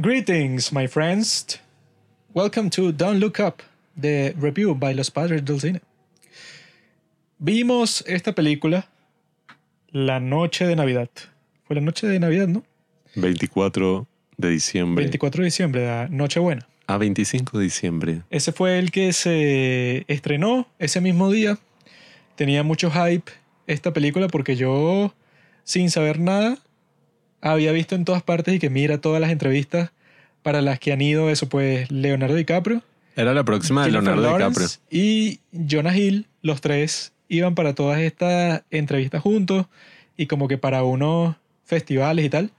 Greetings, 0.00 0.72
my 0.72 0.86
friends. 0.86 1.58
Welcome 2.32 2.70
to 2.70 2.92
Don't 2.92 3.20
Look 3.20 3.38
Up, 3.38 3.62
the 3.94 4.32
review 4.38 4.74
by 4.74 4.94
Los 4.94 5.10
Padres 5.10 5.44
del 5.44 5.60
Cine. 5.60 5.82
Vimos 7.38 8.02
esta 8.06 8.32
película 8.32 8.88
la 9.90 10.18
noche 10.18 10.66
de 10.66 10.76
Navidad. 10.76 11.10
Fue 11.64 11.76
la 11.76 11.82
noche 11.82 12.06
de 12.06 12.18
Navidad, 12.18 12.48
¿no? 12.48 12.64
24 13.16 14.06
de 14.38 14.48
diciembre. 14.48 15.04
24 15.04 15.42
de 15.42 15.44
diciembre, 15.44 15.84
la 15.84 16.08
Nochebuena. 16.08 16.66
A 16.86 16.96
25 16.96 17.58
de 17.58 17.64
diciembre. 17.64 18.22
Ese 18.30 18.52
fue 18.52 18.78
el 18.78 18.92
que 18.92 19.12
se 19.12 20.06
estrenó 20.08 20.66
ese 20.78 21.02
mismo 21.02 21.30
día. 21.30 21.58
Tenía 22.36 22.62
mucho 22.62 22.90
hype 22.90 23.30
esta 23.66 23.92
película 23.92 24.28
porque 24.28 24.56
yo, 24.56 25.12
sin 25.64 25.90
saber 25.90 26.18
nada, 26.18 26.56
había 27.42 27.72
visto 27.72 27.94
en 27.94 28.04
todas 28.04 28.22
partes 28.22 28.54
y 28.54 28.58
que 28.58 28.70
mira 28.70 28.98
todas 28.98 29.20
las 29.20 29.30
entrevistas 29.30 29.90
para 30.42 30.62
las 30.62 30.78
que 30.78 30.92
han 30.92 31.02
ido 31.02 31.28
eso, 31.28 31.48
pues 31.48 31.90
Leonardo 31.90 32.34
DiCaprio. 32.36 32.82
Era 33.14 33.34
la 33.34 33.44
próxima 33.44 33.84
de 33.84 33.92
Leonardo 33.92 34.32
DiCaprio. 34.32 34.66
Y 34.90 35.40
Jonah 35.52 35.96
Hill, 35.96 36.26
los 36.40 36.60
tres 36.60 37.12
iban 37.28 37.54
para 37.54 37.74
todas 37.74 38.00
estas 38.00 38.62
entrevistas 38.70 39.20
juntos 39.20 39.66
y 40.16 40.26
como 40.26 40.48
que 40.48 40.58
para 40.58 40.82
unos 40.84 41.36
festivales 41.64 42.24
y 42.24 42.30
tal. 42.30 42.50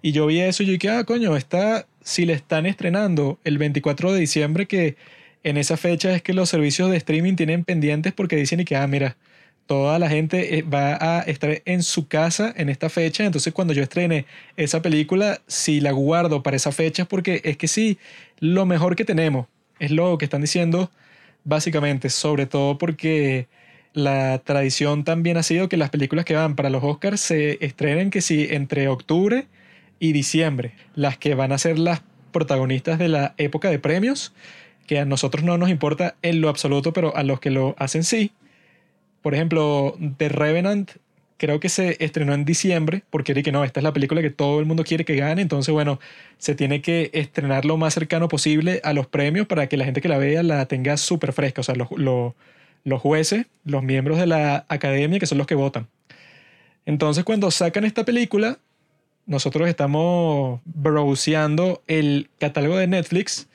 Y 0.00 0.12
yo 0.12 0.26
vi 0.26 0.40
eso 0.40 0.62
y 0.62 0.66
yo 0.66 0.72
dije, 0.72 0.90
ah, 0.90 1.04
coño, 1.04 1.36
está, 1.36 1.86
si 2.02 2.26
le 2.26 2.32
están 2.32 2.66
estrenando 2.66 3.38
el 3.44 3.58
24 3.58 4.12
de 4.12 4.20
diciembre, 4.20 4.66
que 4.66 4.96
en 5.44 5.56
esa 5.56 5.76
fecha 5.76 6.14
es 6.14 6.22
que 6.22 6.32
los 6.32 6.48
servicios 6.48 6.90
de 6.90 6.96
streaming 6.96 7.34
tienen 7.34 7.64
pendientes 7.64 8.12
porque 8.12 8.36
dicen 8.36 8.60
y 8.60 8.64
que, 8.64 8.76
ah, 8.76 8.86
mira, 8.86 9.16
toda 9.66 9.98
la 9.98 10.08
gente 10.08 10.58
eh, 10.58 10.62
va 10.62 10.96
a 11.00 11.20
estar 11.22 11.62
en 11.64 11.82
su 11.82 12.08
casa 12.08 12.52
en 12.56 12.68
esta 12.68 12.88
fecha, 12.88 13.24
entonces 13.24 13.52
cuando 13.52 13.72
yo 13.72 13.82
estrene 13.82 14.26
esa 14.56 14.82
película, 14.82 15.40
si 15.46 15.80
la 15.80 15.92
guardo 15.92 16.42
para 16.42 16.56
esa 16.56 16.72
fecha, 16.72 17.02
es 17.02 17.08
porque 17.08 17.40
es 17.44 17.56
que 17.56 17.68
sí, 17.68 17.98
lo 18.38 18.66
mejor 18.66 18.96
que 18.96 19.04
tenemos, 19.04 19.46
es 19.78 19.90
lo 19.90 20.18
que 20.18 20.24
están 20.24 20.42
diciendo 20.42 20.90
básicamente, 21.44 22.10
sobre 22.10 22.46
todo 22.46 22.78
porque 22.78 23.48
la 23.94 24.38
tradición 24.38 25.04
también 25.04 25.36
ha 25.36 25.42
sido 25.42 25.68
que 25.68 25.76
las 25.76 25.90
películas 25.90 26.24
que 26.24 26.34
van 26.34 26.56
para 26.56 26.70
los 26.70 26.82
Oscars 26.82 27.20
se 27.20 27.64
estrenen 27.64 28.10
que 28.10 28.20
sí 28.20 28.46
entre 28.50 28.88
octubre 28.88 29.46
y 29.98 30.12
diciembre, 30.12 30.72
las 30.94 31.18
que 31.18 31.34
van 31.34 31.52
a 31.52 31.58
ser 31.58 31.78
las 31.78 32.02
protagonistas 32.32 32.98
de 32.98 33.08
la 33.08 33.34
época 33.36 33.70
de 33.70 33.78
premios, 33.78 34.32
que 34.86 34.98
a 34.98 35.04
nosotros 35.04 35.44
no 35.44 35.58
nos 35.58 35.68
importa 35.68 36.16
en 36.22 36.40
lo 36.40 36.48
absoluto, 36.48 36.92
pero 36.92 37.14
a 37.16 37.22
los 37.22 37.40
que 37.40 37.50
lo 37.50 37.74
hacen 37.78 38.02
sí. 38.02 38.32
Por 39.22 39.34
ejemplo, 39.34 39.96
The 40.18 40.28
Revenant 40.28 40.90
creo 41.42 41.58
que 41.58 41.68
se 41.68 41.96
estrenó 41.98 42.34
en 42.34 42.44
diciembre, 42.44 43.02
porque 43.10 43.32
era 43.32 43.42
que 43.42 43.50
no, 43.50 43.64
esta 43.64 43.80
es 43.80 43.84
la 43.84 43.92
película 43.92 44.22
que 44.22 44.30
todo 44.30 44.60
el 44.60 44.66
mundo 44.66 44.84
quiere 44.84 45.04
que 45.04 45.16
gane, 45.16 45.42
entonces 45.42 45.72
bueno, 45.72 45.98
se 46.38 46.54
tiene 46.54 46.82
que 46.82 47.10
estrenar 47.14 47.64
lo 47.64 47.76
más 47.76 47.94
cercano 47.94 48.28
posible 48.28 48.80
a 48.84 48.92
los 48.92 49.08
premios 49.08 49.48
para 49.48 49.68
que 49.68 49.76
la 49.76 49.84
gente 49.84 50.00
que 50.00 50.08
la 50.08 50.18
vea 50.18 50.44
la 50.44 50.66
tenga 50.66 50.96
súper 50.96 51.32
fresca, 51.32 51.62
o 51.62 51.64
sea, 51.64 51.74
los, 51.74 51.88
los, 51.96 52.34
los 52.84 53.00
jueces, 53.00 53.46
los 53.64 53.82
miembros 53.82 54.18
de 54.18 54.26
la 54.26 54.66
academia, 54.68 55.18
que 55.18 55.26
son 55.26 55.38
los 55.38 55.48
que 55.48 55.56
votan. 55.56 55.88
Entonces 56.86 57.24
cuando 57.24 57.50
sacan 57.50 57.84
esta 57.84 58.04
película, 58.04 58.58
nosotros 59.26 59.68
estamos 59.68 60.60
browseando 60.64 61.82
el 61.88 62.30
catálogo 62.38 62.76
de 62.76 62.86
Netflix 62.86 63.48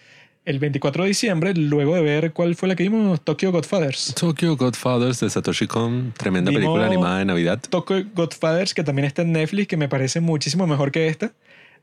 el 0.48 0.60
24 0.60 1.04
de 1.04 1.10
diciembre, 1.10 1.54
luego 1.54 1.96
de 1.96 2.02
ver 2.02 2.32
cuál 2.32 2.56
fue 2.56 2.68
la 2.70 2.76
que 2.76 2.84
vimos, 2.84 3.20
Tokyo 3.22 3.52
Godfathers. 3.52 4.16
Tokyo 4.16 4.56
Godfathers 4.56 5.20
de 5.20 5.30
Satoshi 5.30 5.68
Kon, 5.68 6.14
tremenda 6.18 6.50
Vimos- 6.52 6.62
película 6.64 6.86
animada 6.88 7.20
de 7.20 7.26
Navidad. 7.26 7.60
Tokyo 7.70 8.04
Godfathers, 8.16 8.74
que 8.74 8.84
también 8.84 9.06
está 9.06 9.24
en 9.24 9.34
Netflix, 9.34 9.68
que 9.68 9.78
me 9.78 9.90
parece 9.90 10.22
muchísimo 10.22 10.66
mejor 10.66 10.92
que 10.92 11.08
esta. 11.08 11.34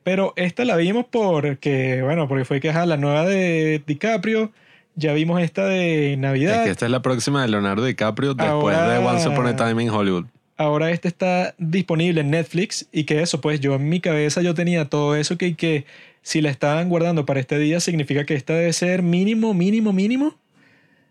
Pero 0.03 0.33
esta 0.37 0.65
la 0.65 0.77
vimos 0.77 1.07
porque, 1.11 2.03
bueno, 2.03 2.27
porque 2.29 2.45
fue 2.45 2.61
que 2.61 2.71
ajá, 2.71 2.85
la 2.87 2.97
nueva 2.97 3.25
de 3.27 3.83
DiCaprio, 3.87 4.51
ya 4.97 5.13
vimos 5.13 5.41
esta 5.43 5.67
de 5.67 6.13
Es 6.13 6.19
Navidad, 6.19 6.65
que 6.65 6.71
esta 6.71 6.85
es 6.87 6.91
la 6.91 7.03
próxima 7.03 7.43
de 7.43 7.49
Leonardo 7.49 7.85
DiCaprio 7.85 8.35
después 8.35 8.77
Ahora- 8.77 8.89
de 8.89 8.99
Once 8.99 9.29
Upon 9.29 9.47
a 9.47 9.57
Time 9.57 9.83
in 9.83 9.91
Hollywood. 9.91 10.25
ahora 10.57 10.91
esta 10.91 11.09
está 11.09 11.55
disponible 11.59 12.21
en 12.21 12.31
Netflix 12.31 12.87
y 12.93 13.05
que 13.05 13.21
eso, 13.21 13.41
pues 13.41 13.61
yo 13.61 13.75
en 13.75 13.89
mi 13.89 14.01
cabeza 14.01 14.41
yo 14.41 14.55
tenía 14.55 14.85
todo 14.89 15.17
eso 15.17 15.37
que, 15.37 15.55
que 15.57 15.85
si 16.25 16.41
la 16.41 16.51
estaban 16.51 16.89
guardando 16.89 17.27
para 17.27 17.39
este 17.39 17.59
día 17.59 17.81
significa 17.81 18.25
que 18.25 18.35
esta 18.35 18.55
debe 18.55 18.73
ser 18.73 19.03
mínimo, 19.03 19.53
mínimo, 19.55 19.93
mínimo. 19.93 20.35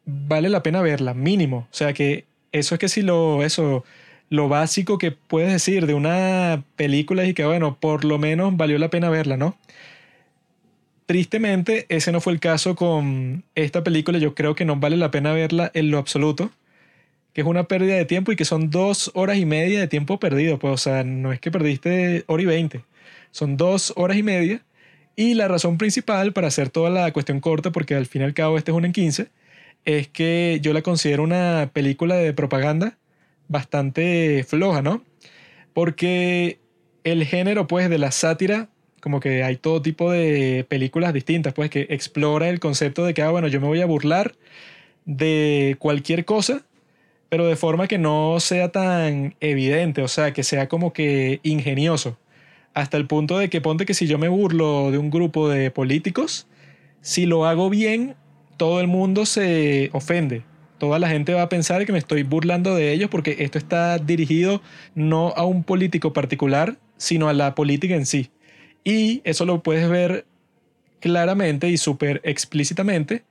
Vale 0.05 0.49
la 0.49 0.63
pena 0.63 0.81
verla, 0.81 1.13
mínimo. 1.13 1.67
O 1.71 1.73
sea 1.73 1.93
que 1.93 2.25
eso 2.51 2.75
es 2.75 2.79
que 2.79 2.89
si 2.89 3.03
lo, 3.03 3.43
eso, 3.43 3.85
lo 4.29 4.49
básico 4.49 4.97
que 4.97 5.11
puedes 5.11 5.53
decir 5.53 5.85
de 5.85 5.93
una 5.93 6.63
película 6.75 7.25
y 7.25 7.35
que 7.35 7.45
bueno, 7.45 7.77
por 7.79 8.03
lo 8.03 8.17
menos 8.17 8.57
valió 8.57 8.79
la 8.79 8.89
pena 8.89 9.09
verla, 9.09 9.37
¿no? 9.37 9.55
Tristemente, 11.05 11.85
ese 11.89 12.11
no 12.11 12.19
fue 12.19 12.33
el 12.33 12.39
caso 12.39 12.75
con 12.75 13.43
esta 13.55 13.83
película. 13.83 14.17
Yo 14.17 14.33
creo 14.33 14.55
que 14.55 14.65
no 14.65 14.77
vale 14.77 14.97
la 14.97 15.11
pena 15.11 15.31
verla 15.31 15.69
en 15.75 15.91
lo 15.91 15.99
absoluto 15.99 16.51
que 17.33 17.41
es 17.41 17.47
una 17.47 17.63
pérdida 17.65 17.95
de 17.95 18.05
tiempo 18.05 18.31
y 18.31 18.35
que 18.35 18.45
son 18.45 18.69
dos 18.69 19.11
horas 19.15 19.37
y 19.37 19.45
media 19.45 19.79
de 19.79 19.87
tiempo 19.87 20.19
perdido. 20.19 20.59
Pues, 20.59 20.73
o 20.73 20.77
sea, 20.77 21.03
no 21.03 21.33
es 21.33 21.39
que 21.39 21.51
perdiste 21.51 22.23
hora 22.27 22.43
y 22.43 22.45
veinte, 22.45 22.83
son 23.31 23.57
dos 23.57 23.93
horas 23.95 24.17
y 24.17 24.23
media. 24.23 24.61
Y 25.15 25.35
la 25.35 25.47
razón 25.47 25.77
principal 25.77 26.33
para 26.33 26.47
hacer 26.47 26.69
toda 26.69 26.89
la 26.89 27.11
cuestión 27.13 27.39
corta, 27.39 27.71
porque 27.71 27.95
al 27.95 28.05
fin 28.05 28.21
y 28.21 28.25
al 28.25 28.33
cabo 28.33 28.57
este 28.57 28.71
es 28.71 28.77
un 28.77 28.85
en 28.85 28.93
15, 28.93 29.27
es 29.85 30.07
que 30.07 30.59
yo 30.61 30.73
la 30.73 30.81
considero 30.81 31.23
una 31.23 31.69
película 31.73 32.15
de 32.15 32.33
propaganda 32.33 32.97
bastante 33.47 34.45
floja, 34.47 34.81
¿no? 34.81 35.03
Porque 35.73 36.59
el 37.03 37.25
género, 37.25 37.67
pues, 37.67 37.89
de 37.89 37.97
la 37.97 38.11
sátira, 38.11 38.69
como 39.01 39.19
que 39.19 39.43
hay 39.43 39.57
todo 39.57 39.81
tipo 39.81 40.11
de 40.11 40.65
películas 40.69 41.13
distintas, 41.13 41.53
pues, 41.53 41.69
que 41.69 41.87
explora 41.89 42.49
el 42.49 42.59
concepto 42.59 43.05
de 43.05 43.13
que, 43.13 43.21
ah, 43.21 43.29
bueno, 43.31 43.47
yo 43.47 43.61
me 43.61 43.67
voy 43.67 43.81
a 43.81 43.85
burlar 43.85 44.35
de 45.05 45.75
cualquier 45.79 46.25
cosa 46.25 46.63
pero 47.33 47.47
de 47.47 47.55
forma 47.55 47.87
que 47.87 47.97
no 47.97 48.39
sea 48.39 48.71
tan 48.71 49.33
evidente, 49.39 50.03
o 50.03 50.07
sea, 50.07 50.33
que 50.33 50.43
sea 50.43 50.69
como 50.69 50.93
que 50.93 51.39
ingenioso. 51.41 52.15
Hasta 52.73 52.97
el 52.97 53.07
punto 53.07 53.37
de 53.37 53.49
que 53.49 53.61
ponte 53.61 53.85
que 53.85 53.93
si 53.93 54.07
yo 54.07 54.17
me 54.17 54.29
burlo 54.29 54.91
de 54.91 54.97
un 54.97 55.09
grupo 55.09 55.47
de 55.49 55.69
políticos, 55.71 56.47
si 57.01 57.25
lo 57.25 57.45
hago 57.45 57.69
bien, 57.69 58.15
todo 58.57 58.81
el 58.81 58.87
mundo 58.87 59.25
se 59.25 59.89
ofende. 59.93 60.43
Toda 60.77 60.99
la 60.99 61.09
gente 61.09 61.33
va 61.33 61.43
a 61.43 61.49
pensar 61.49 61.85
que 61.85 61.91
me 61.91 61.99
estoy 61.99 62.23
burlando 62.23 62.75
de 62.75 62.91
ellos 62.91 63.09
porque 63.09 63.37
esto 63.39 63.57
está 63.57 63.99
dirigido 63.99 64.61
no 64.95 65.29
a 65.35 65.45
un 65.45 65.63
político 65.63 66.13
particular, 66.13 66.77
sino 66.97 67.29
a 67.29 67.33
la 67.33 67.55
política 67.55 67.95
en 67.95 68.05
sí. 68.05 68.31
Y 68.83 69.21
eso 69.23 69.45
lo 69.45 69.63
puedes 69.63 69.89
ver 69.89 70.25
claramente 70.99 71.69
y 71.69 71.77
súper 71.77 72.21
explícitamente 72.23 73.23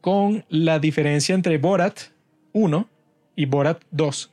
con 0.00 0.44
la 0.48 0.78
diferencia 0.78 1.34
entre 1.34 1.58
Borat 1.58 2.00
1 2.52 2.88
y 3.36 3.44
Borat 3.44 3.82
2. 3.90 4.30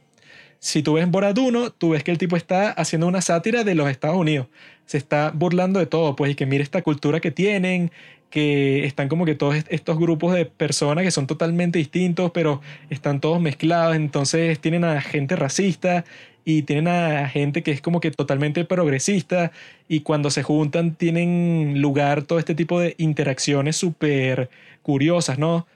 Si 0.59 0.81
tú 0.83 0.93
ves 0.93 1.09
Borat 1.09 1.37
1, 1.37 1.71
tú 1.71 1.91
ves 1.91 2.03
que 2.03 2.11
el 2.11 2.17
tipo 2.17 2.35
está 2.35 2.71
haciendo 2.71 3.07
una 3.07 3.21
sátira 3.21 3.63
de 3.63 3.75
los 3.75 3.89
Estados 3.89 4.17
Unidos. 4.17 4.47
Se 4.85 4.97
está 4.97 5.31
burlando 5.33 5.79
de 5.79 5.85
todo, 5.85 6.15
pues, 6.15 6.31
y 6.31 6.35
que 6.35 6.45
mira 6.45 6.63
esta 6.63 6.81
cultura 6.81 7.19
que 7.19 7.31
tienen, 7.31 7.91
que 8.29 8.85
están 8.85 9.07
como 9.07 9.25
que 9.25 9.35
todos 9.35 9.55
est- 9.55 9.67
estos 9.71 9.97
grupos 9.99 10.33
de 10.33 10.45
personas 10.45 11.03
que 11.03 11.11
son 11.11 11.27
totalmente 11.27 11.77
distintos, 11.79 12.31
pero 12.31 12.61
están 12.89 13.19
todos 13.21 13.39
mezclados. 13.41 13.95
Entonces 13.95 14.59
tienen 14.59 14.83
a 14.83 14.99
gente 15.01 15.35
racista 15.35 16.03
y 16.43 16.63
tienen 16.63 16.87
a 16.87 17.27
gente 17.29 17.61
que 17.63 17.71
es 17.71 17.81
como 17.81 17.99
que 18.01 18.11
totalmente 18.11 18.65
progresista. 18.65 19.51
Y 19.87 20.01
cuando 20.01 20.31
se 20.31 20.43
juntan 20.43 20.95
tienen 20.95 21.81
lugar 21.81 22.23
todo 22.23 22.39
este 22.39 22.55
tipo 22.55 22.79
de 22.79 22.95
interacciones 22.97 23.75
súper 23.77 24.49
curiosas, 24.81 25.37
¿no? 25.39 25.67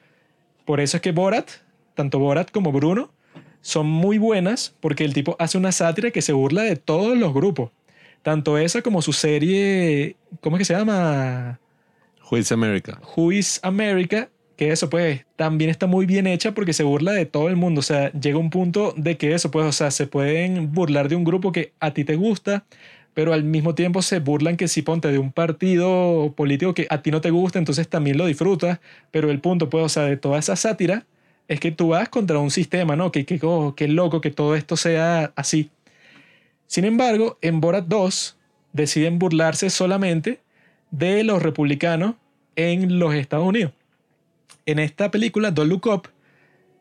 Por 0.66 0.80
eso 0.81 0.98
es 0.98 1.02
que 1.02 1.12
Borat, 1.12 1.50
tanto 1.96 2.19
Borat 2.19 2.52
como 2.52 2.72
Bruno, 2.72 3.12
son 3.61 3.88
muy 3.88 4.17
buenas 4.17 4.75
porque 4.79 5.03
el 5.03 5.13
tipo 5.13 5.35
hace 5.39 5.57
una 5.57 5.72
sátira 5.72 6.11
que 6.11 6.22
se 6.22 6.33
burla 6.33 6.63
de 6.63 6.75
todos 6.75 7.17
los 7.17 7.33
grupos. 7.33 7.72
Tanto 8.23 8.57
esa 8.57 8.81
como 8.81 9.01
su 9.01 9.13
serie, 9.13 10.16
¿cómo 10.41 10.57
es 10.57 10.59
que 10.59 10.66
se 10.66 10.73
llama? 10.73 11.59
Who 12.30 12.38
is 12.38 12.51
America? 12.51 13.01
Who 13.15 13.31
is 13.31 13.59
America, 13.63 14.30
que 14.57 14.71
eso 14.71 14.89
pues 14.89 15.25
también 15.36 15.69
está 15.69 15.88
muy 15.88 16.06
bien 16.06 16.27
hecha 16.27 16.53
porque 16.53 16.74
se 16.74 16.83
burla 16.83 17.13
de 17.13 17.25
todo 17.25 17.50
el 17.50 17.56
mundo. 17.56 17.80
O 17.80 17.83
sea, 17.83 18.12
llega 18.13 18.38
un 18.38 18.51
punto 18.51 18.94
de 18.95 19.18
que 19.18 19.33
eso 19.33 19.50
pues, 19.50 19.65
o 19.65 19.71
sea, 19.71 19.91
se 19.91 20.07
pueden 20.07 20.71
burlar 20.71 21.09
de 21.09 21.15
un 21.15 21.24
grupo 21.24 21.51
que 21.51 21.74
a 21.80 21.94
ti 21.94 22.03
te 22.03 22.15
gusta, 22.15 22.65
pero 23.13 23.33
al 23.33 23.44
mismo 23.44 23.75
tiempo 23.75 24.01
se 24.01 24.19
burlan 24.19 24.56
que 24.56 24.68
si 24.68 24.83
ponte 24.83 25.12
de 25.12 25.18
un 25.18 25.31
partido 25.31 26.33
político 26.36 26.74
que 26.74 26.88
a 26.89 27.01
ti 27.01 27.12
no 27.12 27.21
te 27.21 27.31
gusta, 27.31 27.59
entonces 27.59 27.88
también 27.89 28.18
lo 28.18 28.25
disfrutas. 28.27 28.80
Pero 29.09 29.31
el 29.31 29.39
punto 29.39 29.69
pues, 29.69 29.83
o 29.83 29.89
sea, 29.89 30.03
de 30.03 30.18
toda 30.18 30.39
esa 30.39 30.56
sátira 30.56 31.06
es 31.51 31.59
que 31.59 31.71
tú 31.71 31.89
vas 31.89 32.07
contra 32.07 32.39
un 32.39 32.50
sistema, 32.50 32.95
¿no? 32.95 33.12
Que, 33.12 33.25
que, 33.25 33.38
oh, 33.44 33.75
qué 33.75 33.89
loco 33.89 34.21
que 34.21 34.31
todo 34.31 34.56
esto 34.56 34.77
sea 34.77 35.33
así. 35.36 35.69
Sin 36.65 36.86
embargo, 36.86 37.38
en 37.42 37.59
Borat 37.59 37.88
2 37.88 38.38
deciden 38.71 39.19
burlarse 39.19 39.69
solamente 39.69 40.39
de 40.92 41.25
los 41.25 41.44
republicanos 41.44 42.15
en 42.56 43.00
los 43.00 43.13
Estados 43.13 43.45
Unidos. 43.45 43.74
En 44.65 44.80
esta 44.80 45.12
película, 45.12 45.51
Don't 45.51 45.69
Look 45.69 45.88
Up, 45.88 46.07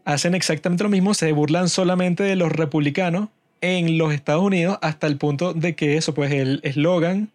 hacen 0.05 0.37
exactamente 0.37 0.84
lo 0.84 0.90
mismo, 0.90 1.14
se 1.14 1.32
burlan 1.32 1.69
solamente 1.69 2.22
de 2.22 2.37
los 2.37 2.52
republicanos 2.52 3.28
en 3.61 3.99
los 3.99 4.14
Estados 4.14 4.44
Unidos 4.44 4.78
hasta 4.82 5.08
el 5.08 5.17
punto 5.17 5.52
de 5.52 5.75
que 5.75 5.96
eso, 5.96 6.14
pues 6.14 6.31
el 6.31 6.61
eslogan 6.62 7.31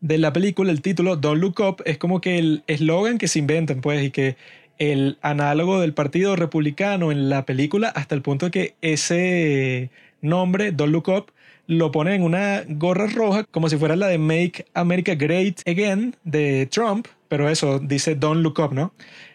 de 0.00 0.16
la 0.16 0.32
película, 0.32 0.72
el 0.72 0.80
título 0.80 1.16
Don't 1.16 1.38
Look 1.38 1.60
Up, 1.60 1.82
es 1.84 1.98
como 1.98 2.22
que 2.22 2.38
el 2.38 2.62
eslogan 2.66 3.18
que 3.18 3.28
se 3.28 3.40
inventan, 3.40 3.82
pues, 3.82 4.02
y 4.02 4.10
que 4.10 4.36
el 4.78 5.18
análogo 5.22 5.80
del 5.80 5.94
Partido 5.94 6.36
Republicano 6.36 7.12
en 7.12 7.28
la 7.28 7.46
película, 7.46 7.88
hasta 7.88 8.14
el 8.14 8.22
punto 8.22 8.50
que 8.50 8.74
ese 8.82 9.90
nombre, 10.20 10.72
Don't 10.72 10.92
Look 10.92 11.08
Up, 11.08 11.32
lo 11.66 11.90
ponen 11.90 12.14
en 12.14 12.22
una 12.22 12.62
gorra 12.68 13.06
roja, 13.08 13.44
como 13.44 13.68
si 13.68 13.76
fuera 13.76 13.96
la 13.96 14.06
de 14.08 14.18
Make 14.18 14.66
America 14.74 15.14
Great 15.14 15.60
Again 15.66 16.16
de 16.24 16.66
Trump, 16.66 17.08
pero 17.28 17.48
eso 17.48 17.80
dice 17.80 18.14
Don't 18.14 18.42
Look 18.42 18.60
Up, 18.60 18.72
¿no? 18.72 18.92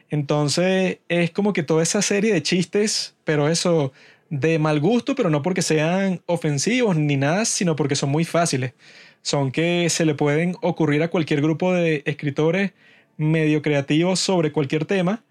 Entonces 0.09 0.99
es 1.09 1.31
como 1.31 1.53
que 1.53 1.63
toda 1.63 1.83
esa 1.83 2.01
serie 2.01 2.33
de 2.33 2.43
chistes, 2.43 3.15
pero 3.23 3.49
eso 3.49 3.91
de 4.29 4.59
mal 4.59 4.79
gusto, 4.79 5.15
pero 5.15 5.29
no 5.29 5.41
porque 5.41 5.61
sean 5.61 6.21
ofensivos 6.25 6.95
ni 6.97 7.17
nada, 7.17 7.45
sino 7.45 7.75
porque 7.75 7.95
son 7.95 8.09
muy 8.09 8.23
fáciles. 8.25 8.73
Son 9.21 9.51
que 9.51 9.89
se 9.89 10.05
le 10.05 10.15
pueden 10.15 10.55
ocurrir 10.61 11.03
a 11.03 11.09
cualquier 11.09 11.41
grupo 11.41 11.73
de 11.73 12.01
escritores 12.05 12.71
medio 13.17 13.61
creativos 13.61 14.19
sobre 14.19 14.51
cualquier 14.51 14.85
tema, 14.85 15.23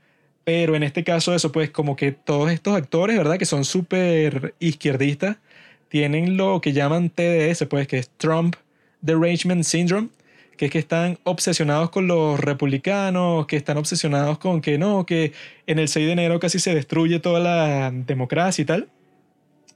pero 0.50 0.74
en 0.74 0.82
este 0.82 1.04
caso 1.04 1.32
eso 1.32 1.52
pues 1.52 1.70
como 1.70 1.94
que 1.94 2.10
todos 2.10 2.50
estos 2.50 2.74
actores, 2.74 3.16
¿verdad? 3.16 3.38
Que 3.38 3.44
son 3.44 3.64
súper 3.64 4.56
izquierdistas, 4.58 5.36
tienen 5.88 6.36
lo 6.36 6.60
que 6.60 6.72
llaman 6.72 7.08
TDS, 7.08 7.66
pues 7.66 7.86
que 7.86 7.98
es 7.98 8.10
Trump 8.16 8.56
Derangement 9.00 9.62
Syndrome, 9.62 10.08
que 10.56 10.64
es 10.64 10.72
que 10.72 10.80
están 10.80 11.20
obsesionados 11.22 11.90
con 11.90 12.08
los 12.08 12.40
republicanos, 12.40 13.46
que 13.46 13.56
están 13.56 13.76
obsesionados 13.76 14.38
con 14.38 14.60
que 14.60 14.76
no, 14.76 15.06
que 15.06 15.32
en 15.68 15.78
el 15.78 15.86
6 15.86 16.06
de 16.06 16.12
enero 16.14 16.40
casi 16.40 16.58
se 16.58 16.74
destruye 16.74 17.20
toda 17.20 17.38
la 17.38 17.92
democracia 17.92 18.62
y 18.62 18.64
tal. 18.64 18.88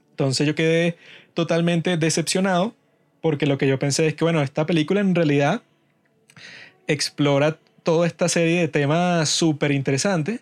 Entonces 0.09 0.45
yo 0.45 0.55
quedé 0.55 0.97
totalmente 1.33 1.95
decepcionado 1.95 2.75
porque 3.21 3.45
lo 3.45 3.57
que 3.57 3.67
yo 3.67 3.79
pensé 3.79 4.07
es 4.07 4.13
que, 4.13 4.25
bueno, 4.25 4.41
esta 4.41 4.65
película 4.65 4.99
en 4.99 5.15
realidad 5.15 5.61
explora 6.85 7.59
toda 7.83 8.07
esta 8.07 8.27
serie 8.27 8.59
de 8.59 8.67
temas 8.67 9.29
súper 9.29 9.71
interesantes 9.71 10.41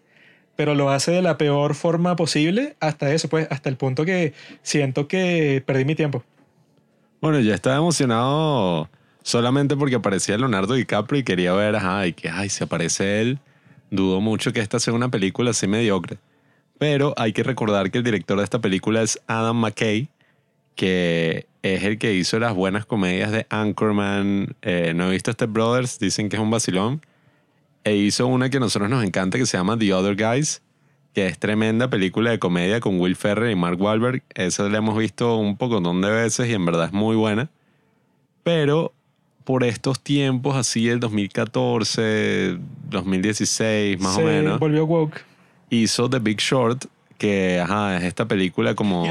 pero 0.56 0.76
lo 0.76 0.90
hace 0.90 1.12
de 1.12 1.22
la 1.22 1.38
peor 1.38 1.76
forma 1.76 2.16
posible 2.16 2.76
hasta 2.80 3.14
eso, 3.14 3.28
pues, 3.28 3.48
hasta 3.50 3.70
el 3.70 3.78
punto 3.78 4.06
que 4.06 4.34
siento 4.62 5.08
que 5.08 5.64
perdí 5.66 5.86
mi 5.86 5.96
tiempo. 5.96 6.24
Bueno, 7.22 7.40
yo 7.40 7.54
estaba 7.54 7.78
emocionado 7.78 8.90
solamente 9.24 9.76
porque 9.76 9.96
aparecía 9.96 10.38
Leonardo 10.38 10.74
DiCaprio 10.74 11.22
y 11.22 11.24
quería 11.24 11.54
ver, 11.54 11.76
ajá, 11.76 12.06
y 12.08 12.14
que, 12.14 12.30
ay, 12.30 12.50
si 12.50 12.64
aparece 12.64 13.22
él, 13.22 13.40
dudo 13.90 14.22
mucho 14.22 14.54
que 14.54 14.60
esta 14.60 14.80
sea 14.80 14.94
una 14.94 15.10
película 15.10 15.52
así 15.52 15.68
mediocre. 15.68 16.18
Pero 16.78 17.14
hay 17.18 17.32
que 17.34 17.44
recordar 17.44 17.92
que 17.92 18.00
el 18.00 18.04
director 18.04 18.38
de 18.38 18.44
esta 18.44 18.60
película 18.60 19.02
es 19.02 19.22
Adam 19.28 19.58
McKay, 19.58 20.10
que 20.76 21.48
es 21.62 21.84
el 21.84 21.98
que 21.98 22.14
hizo 22.14 22.40
las 22.40 22.54
buenas 22.54 22.86
comedias 22.86 23.32
de 23.32 23.46
Anchorman. 23.50 24.56
Eh, 24.62 24.94
no 24.94 25.08
he 25.08 25.12
visto 25.12 25.32
Step 25.32 25.50
Brothers, 25.50 26.00
dicen 26.00 26.28
que 26.30 26.36
es 26.36 26.42
un 26.42 26.52
vacilón 26.52 27.02
e 27.84 27.96
hizo 27.96 28.28
una 28.28 28.50
que 28.50 28.58
a 28.58 28.60
nosotros 28.60 28.90
nos 28.90 29.04
encanta 29.04 29.38
que 29.38 29.46
se 29.46 29.58
llama 29.58 29.78
The 29.78 29.94
Other 29.94 30.16
Guys, 30.16 30.62
que 31.14 31.28
es 31.28 31.38
tremenda 31.38 31.90
película 31.90 32.32
de 32.32 32.40
comedia 32.40 32.80
con 32.80 33.00
Will 33.00 33.16
Ferrer 33.16 33.52
y 33.52 33.56
Mark 33.56 33.80
Wahlberg. 33.80 34.24
Esa 34.34 34.70
la 34.70 34.78
hemos 34.78 34.98
visto 34.98 35.38
un 35.38 35.58
poco 35.58 35.80
de 35.80 36.12
veces 36.12 36.50
y 36.50 36.54
en 36.54 36.66
verdad 36.66 36.86
es 36.86 36.94
muy 36.94 37.16
buena. 37.16 37.50
Pero 38.44 38.94
por 39.44 39.64
estos 39.64 40.00
tiempos, 40.00 40.56
así 40.56 40.88
el 40.90 41.00
2014, 41.00 42.58
2016 42.90 44.00
más 44.00 44.18
o 44.18 44.22
menos. 44.22 44.60
volvió 44.60 44.86
woke. 44.86 45.22
Hizo 45.70 46.10
The 46.10 46.20
Big 46.20 46.40
Short, 46.40 46.86
que 47.18 47.60
ajá, 47.60 47.98
es 47.98 48.04
esta 48.04 48.28
película 48.28 48.76
como... 48.76 49.04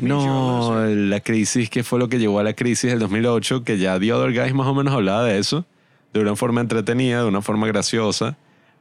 no, 0.00 0.86
la 0.86 1.20
crisis, 1.20 1.68
que 1.68 1.84
fue 1.84 1.98
lo 1.98 2.08
que 2.08 2.18
llevó 2.18 2.38
a 2.38 2.42
la 2.42 2.54
crisis 2.54 2.90
del 2.90 3.00
2008, 3.00 3.64
que 3.64 3.78
ya 3.78 3.98
The 3.98 4.12
Other 4.12 4.32
Guys 4.32 4.54
más 4.54 4.66
o 4.66 4.74
menos 4.74 4.94
hablaba 4.94 5.24
de 5.24 5.38
eso 5.38 5.66
de 6.12 6.20
una 6.20 6.36
forma 6.36 6.60
entretenida, 6.60 7.22
de 7.22 7.28
una 7.28 7.42
forma 7.42 7.66
graciosa, 7.66 8.36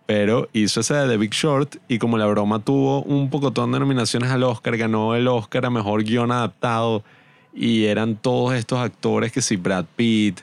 pero 0.05 0.49
hizo 0.53 0.79
esa 0.79 1.03
de 1.03 1.09
The 1.09 1.17
Big 1.17 1.31
Short 1.31 1.75
y 1.87 1.99
como 1.99 2.17
la 2.17 2.25
broma 2.25 2.59
tuvo 2.59 3.03
un 3.03 3.29
pocotón 3.29 3.71
de 3.71 3.79
nominaciones 3.79 4.31
al 4.31 4.43
Oscar, 4.43 4.75
ganó 4.77 5.15
el 5.15 5.27
Oscar 5.27 5.65
a 5.65 5.69
Mejor 5.69 6.03
Guión 6.03 6.31
Adaptado 6.31 7.03
y 7.53 7.85
eran 7.85 8.15
todos 8.15 8.55
estos 8.55 8.79
actores 8.79 9.31
que 9.31 9.41
si 9.41 9.55
Brad 9.55 9.85
Pitt, 9.95 10.39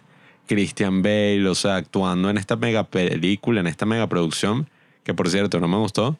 Christian 0.46 1.02
Bale, 1.02 1.48
o 1.48 1.54
sea, 1.56 1.76
actuando 1.76 2.30
en 2.30 2.38
esta 2.38 2.54
mega 2.54 2.84
película, 2.84 3.60
en 3.60 3.66
esta 3.66 3.86
mega 3.86 4.06
producción, 4.06 4.68
que 5.02 5.14
por 5.14 5.28
cierto 5.28 5.58
no 5.58 5.66
me 5.66 5.78
gustó. 5.78 6.16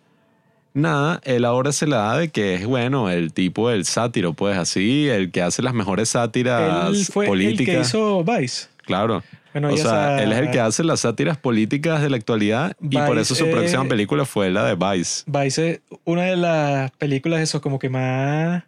Nada, 0.75 1.21
él 1.25 1.45
ahora 1.45 1.73
se 1.73 1.87
la 1.87 1.99
da 1.99 2.19
de 2.19 2.29
que 2.29 2.57
es 2.57 2.67
bueno, 2.67 3.09
el 3.09 3.33
tipo 3.33 3.71
del 3.71 3.85
sátiro, 3.87 4.35
pues 4.35 4.59
así, 4.59 5.09
el 5.09 5.31
que 5.31 5.41
hace 5.41 5.63
las 5.63 5.73
mejores 5.73 6.11
sátiras 6.11 6.89
él 6.89 7.05
fue 7.05 7.27
políticas. 7.27 7.69
El 7.69 7.75
que 7.77 7.81
hizo 7.81 8.25
Vice. 8.25 8.67
Claro 8.85 9.23
o 9.65 9.77
sea, 9.77 10.23
él 10.23 10.33
es 10.33 10.39
el 10.39 10.51
que 10.51 10.61
hace 10.61 10.85
las 10.85 11.01
sátiras 11.01 11.37
políticas 11.37 12.03
de 12.03 12.11
la 12.11 12.17
actualidad 12.17 12.77
y 12.81 12.97
por 12.99 13.19
eso 13.19 13.35
su 13.35 13.51
próxima 13.51 13.85
película 13.85 14.25
fue 14.25 14.51
la 14.51 14.65
de 14.65 14.75
Vice. 14.75 15.25
Vice 15.27 15.71
es 15.71 15.81
una 16.05 16.25
de 16.25 16.37
las 16.37 16.91
películas 16.93 17.41
esos 17.41 17.61
como 17.61 17.79
que 17.79 17.89
más 17.89 18.65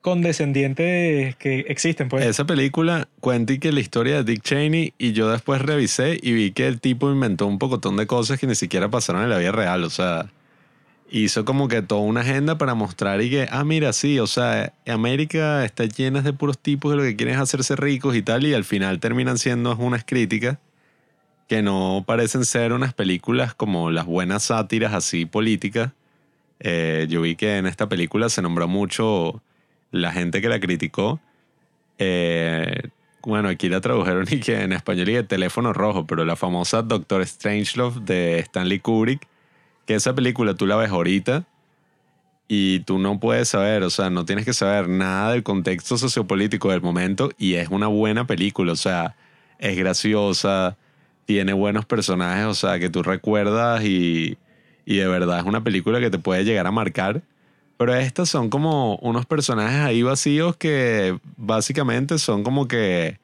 condescendientes 0.00 1.36
que 1.36 1.60
existen, 1.68 2.08
pues. 2.08 2.26
Esa 2.26 2.44
película 2.44 3.08
cuenta 3.20 3.56
que 3.58 3.70
la 3.70 3.80
historia 3.80 4.16
de 4.16 4.24
Dick 4.24 4.42
Cheney 4.42 4.94
y 4.98 5.12
yo 5.12 5.30
después 5.30 5.62
revisé 5.62 6.18
y 6.20 6.32
vi 6.32 6.50
que 6.50 6.66
el 6.66 6.80
tipo 6.80 7.10
inventó 7.10 7.46
un 7.46 7.58
pocotón 7.58 7.96
de 7.96 8.06
cosas 8.06 8.38
que 8.38 8.46
ni 8.46 8.56
siquiera 8.56 8.88
pasaron 8.88 9.22
en 9.22 9.30
la 9.30 9.38
vida 9.38 9.52
real, 9.52 9.84
o 9.84 9.90
sea 9.90 10.28
hizo 11.12 11.44
como 11.44 11.68
que 11.68 11.82
toda 11.82 12.00
una 12.00 12.22
agenda 12.22 12.56
para 12.56 12.74
mostrar 12.74 13.20
y 13.20 13.28
que, 13.28 13.46
ah, 13.50 13.64
mira, 13.64 13.92
sí, 13.92 14.18
o 14.18 14.26
sea, 14.26 14.72
América 14.86 15.62
está 15.64 15.84
llena 15.84 16.22
de 16.22 16.32
puros 16.32 16.58
tipos 16.58 16.90
que 16.90 16.96
lo 16.96 17.02
que 17.02 17.16
quieren 17.16 17.34
es 17.34 17.40
hacerse 17.40 17.76
ricos 17.76 18.16
y 18.16 18.22
tal, 18.22 18.46
y 18.46 18.54
al 18.54 18.64
final 18.64 18.98
terminan 18.98 19.36
siendo 19.36 19.76
unas 19.76 20.04
críticas 20.04 20.56
que 21.48 21.60
no 21.60 22.02
parecen 22.06 22.46
ser 22.46 22.72
unas 22.72 22.94
películas 22.94 23.52
como 23.52 23.90
las 23.90 24.06
buenas 24.06 24.44
sátiras 24.44 24.94
así 24.94 25.26
políticas. 25.26 25.92
Eh, 26.60 27.06
yo 27.10 27.20
vi 27.20 27.36
que 27.36 27.58
en 27.58 27.66
esta 27.66 27.90
película 27.90 28.30
se 28.30 28.40
nombró 28.40 28.66
mucho 28.66 29.42
la 29.90 30.12
gente 30.12 30.40
que 30.40 30.48
la 30.48 30.60
criticó. 30.60 31.20
Eh, 31.98 32.88
bueno, 33.22 33.50
aquí 33.50 33.68
la 33.68 33.82
tradujeron 33.82 34.26
y 34.30 34.40
que 34.40 34.62
en 34.62 34.72
español 34.72 35.10
y 35.10 35.12
de 35.12 35.24
teléfono 35.24 35.74
rojo, 35.74 36.06
pero 36.06 36.24
la 36.24 36.36
famosa 36.36 36.80
Doctor 36.80 37.26
Strangelove 37.26 38.00
de 38.00 38.38
Stanley 38.38 38.78
Kubrick 38.78 39.28
que 39.86 39.94
esa 39.94 40.14
película 40.14 40.54
tú 40.54 40.66
la 40.66 40.76
ves 40.76 40.90
ahorita 40.90 41.44
y 42.48 42.80
tú 42.80 42.98
no 42.98 43.18
puedes 43.18 43.48
saber, 43.48 43.82
o 43.82 43.90
sea, 43.90 44.10
no 44.10 44.24
tienes 44.24 44.44
que 44.44 44.52
saber 44.52 44.88
nada 44.88 45.32
del 45.32 45.42
contexto 45.42 45.96
sociopolítico 45.96 46.70
del 46.70 46.82
momento 46.82 47.30
y 47.38 47.54
es 47.54 47.68
una 47.68 47.86
buena 47.86 48.26
película, 48.26 48.72
o 48.72 48.76
sea, 48.76 49.16
es 49.58 49.76
graciosa, 49.76 50.76
tiene 51.24 51.52
buenos 51.52 51.86
personajes, 51.86 52.46
o 52.46 52.54
sea, 52.54 52.78
que 52.78 52.90
tú 52.90 53.02
recuerdas 53.02 53.82
y, 53.84 54.36
y 54.84 54.96
de 54.96 55.06
verdad 55.06 55.38
es 55.38 55.44
una 55.44 55.64
película 55.64 56.00
que 56.00 56.10
te 56.10 56.18
puede 56.18 56.44
llegar 56.44 56.66
a 56.66 56.72
marcar. 56.72 57.22
Pero 57.78 57.94
estas 57.94 58.28
son 58.28 58.50
como 58.50 58.96
unos 58.96 59.26
personajes 59.26 59.80
ahí 59.80 60.02
vacíos 60.02 60.56
que 60.56 61.18
básicamente 61.36 62.18
son 62.18 62.44
como 62.44 62.68
que 62.68 63.18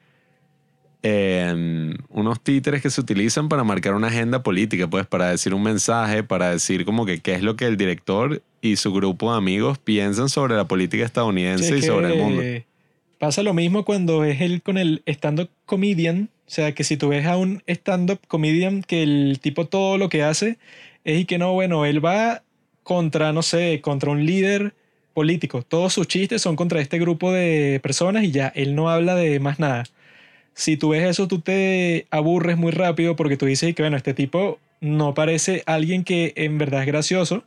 unos 1.02 2.40
títeres 2.42 2.82
que 2.82 2.90
se 2.90 3.00
utilizan 3.00 3.48
para 3.48 3.64
marcar 3.64 3.94
una 3.94 4.08
agenda 4.08 4.42
política, 4.42 4.88
pues 4.88 5.06
para 5.06 5.30
decir 5.30 5.54
un 5.54 5.62
mensaje, 5.62 6.22
para 6.24 6.50
decir 6.50 6.84
como 6.84 7.06
que 7.06 7.20
qué 7.20 7.34
es 7.34 7.42
lo 7.42 7.56
que 7.56 7.66
el 7.66 7.76
director 7.76 8.42
y 8.60 8.76
su 8.76 8.92
grupo 8.92 9.30
de 9.30 9.38
amigos 9.38 9.78
piensan 9.78 10.28
sobre 10.28 10.56
la 10.56 10.66
política 10.66 11.04
estadounidense 11.04 11.78
y 11.78 11.82
sobre 11.82 12.12
el 12.12 12.18
mundo. 12.18 12.42
Pasa 13.18 13.42
lo 13.42 13.54
mismo 13.54 13.84
cuando 13.84 14.24
es 14.24 14.40
él 14.40 14.62
con 14.62 14.78
el 14.78 15.02
stand-up 15.06 15.50
comedian, 15.66 16.30
o 16.46 16.50
sea, 16.50 16.72
que 16.72 16.84
si 16.84 16.96
tú 16.96 17.08
ves 17.08 17.26
a 17.26 17.36
un 17.36 17.62
stand-up 17.66 18.20
comedian 18.28 18.82
que 18.82 19.02
el 19.02 19.38
tipo 19.40 19.66
todo 19.66 19.98
lo 19.98 20.08
que 20.08 20.22
hace 20.22 20.56
es 21.04 21.20
y 21.20 21.24
que 21.24 21.38
no, 21.38 21.52
bueno, 21.52 21.84
él 21.84 22.04
va 22.04 22.42
contra, 22.82 23.32
no 23.32 23.42
sé, 23.42 23.80
contra 23.82 24.10
un 24.10 24.24
líder 24.24 24.72
político. 25.14 25.62
Todos 25.62 25.92
sus 25.92 26.06
chistes 26.06 26.42
son 26.42 26.54
contra 26.54 26.80
este 26.80 26.98
grupo 26.98 27.32
de 27.32 27.80
personas 27.82 28.24
y 28.24 28.30
ya, 28.30 28.48
él 28.54 28.74
no 28.74 28.88
habla 28.88 29.14
de 29.16 29.40
más 29.40 29.58
nada 29.58 29.84
si 30.58 30.76
tú 30.76 30.88
ves 30.88 31.04
eso, 31.04 31.28
tú 31.28 31.38
te 31.38 32.08
aburres 32.10 32.56
muy 32.56 32.72
rápido 32.72 33.14
porque 33.14 33.36
tú 33.36 33.46
dices 33.46 33.76
que, 33.76 33.82
bueno, 33.84 33.96
este 33.96 34.12
tipo 34.12 34.58
no 34.80 35.14
parece 35.14 35.62
alguien 35.66 36.02
que 36.02 36.32
en 36.34 36.58
verdad 36.58 36.80
es 36.80 36.88
gracioso, 36.88 37.44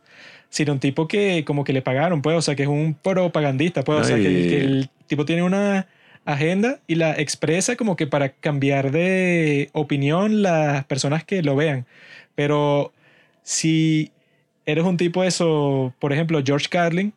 sino 0.50 0.72
un 0.72 0.80
tipo 0.80 1.10
que 1.10 1.44
como 1.46 1.66
que 1.66 1.74
le 1.74 1.82
pagaron, 1.82 2.22
pues, 2.22 2.38
o 2.38 2.42
sea, 2.42 2.56
que 2.56 2.64
es 2.64 2.70
un 2.70 2.94
propagandista, 2.94 3.84
pues, 3.84 4.00
o 4.00 4.04
sea, 4.06 4.16
que, 4.16 4.62
el 4.62 4.90
tipo 5.08 5.26
tiene 5.26 5.44
una 5.44 5.88
agenda 6.24 6.80
y 6.88 6.96
la 6.96 7.12
expresa 7.12 7.76
como 7.76 7.98
que 7.98 8.08
para 8.08 8.30
cambiar 8.30 8.92
de 8.92 9.70
opinión 9.74 10.42
las 10.42 10.86
personas 10.86 11.26
que 11.26 11.44
lo 11.44 11.58
vean. 11.58 11.86
Pero 12.36 12.94
si 13.44 14.14
eres 14.66 14.86
un 14.86 14.96
tipo 14.96 15.26
eso, 15.26 15.94
por 16.00 16.14
ejemplo, 16.14 16.42
George 16.46 16.68
Carlin, 16.70 17.12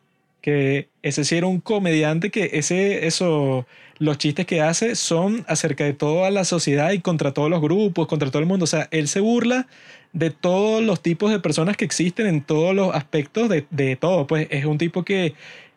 que 0.45 0.89
ese 1.01 1.23
sí 1.23 1.37
era 1.37 1.47
un 1.47 1.59
comediante 1.59 2.29
que 2.29 2.51
ese, 2.53 3.07
eso, 3.07 3.65
los 3.97 4.19
chistes 4.19 4.45
que 4.45 4.61
hace 4.61 4.93
son 4.93 5.43
acerca 5.47 5.85
de 5.85 5.93
toda 5.93 6.29
la 6.29 6.45
sociedad 6.45 6.91
y 6.91 6.99
contra 6.99 7.33
todos 7.33 7.49
los 7.49 7.61
grupos, 7.61 8.05
contra 8.07 8.29
todo 8.29 8.43
el 8.43 8.47
mundo. 8.47 8.65
O 8.65 8.67
sea, 8.67 8.87
él 8.91 9.07
se 9.07 9.21
burla 9.21 9.65
de 10.13 10.29
todos 10.29 10.83
los 10.83 11.01
tipos 11.01 11.31
de 11.31 11.39
personas 11.39 11.77
que 11.77 11.85
existen 11.85 12.27
en 12.27 12.43
todos 12.43 12.75
los 12.75 12.93
aspectos 12.93 13.49
de, 13.49 13.65
de 13.71 13.95
todo. 13.95 14.27
Pues 14.27 14.47
es 14.51 14.65
un 14.65 14.77
tipo 14.77 15.03
que 15.03 15.33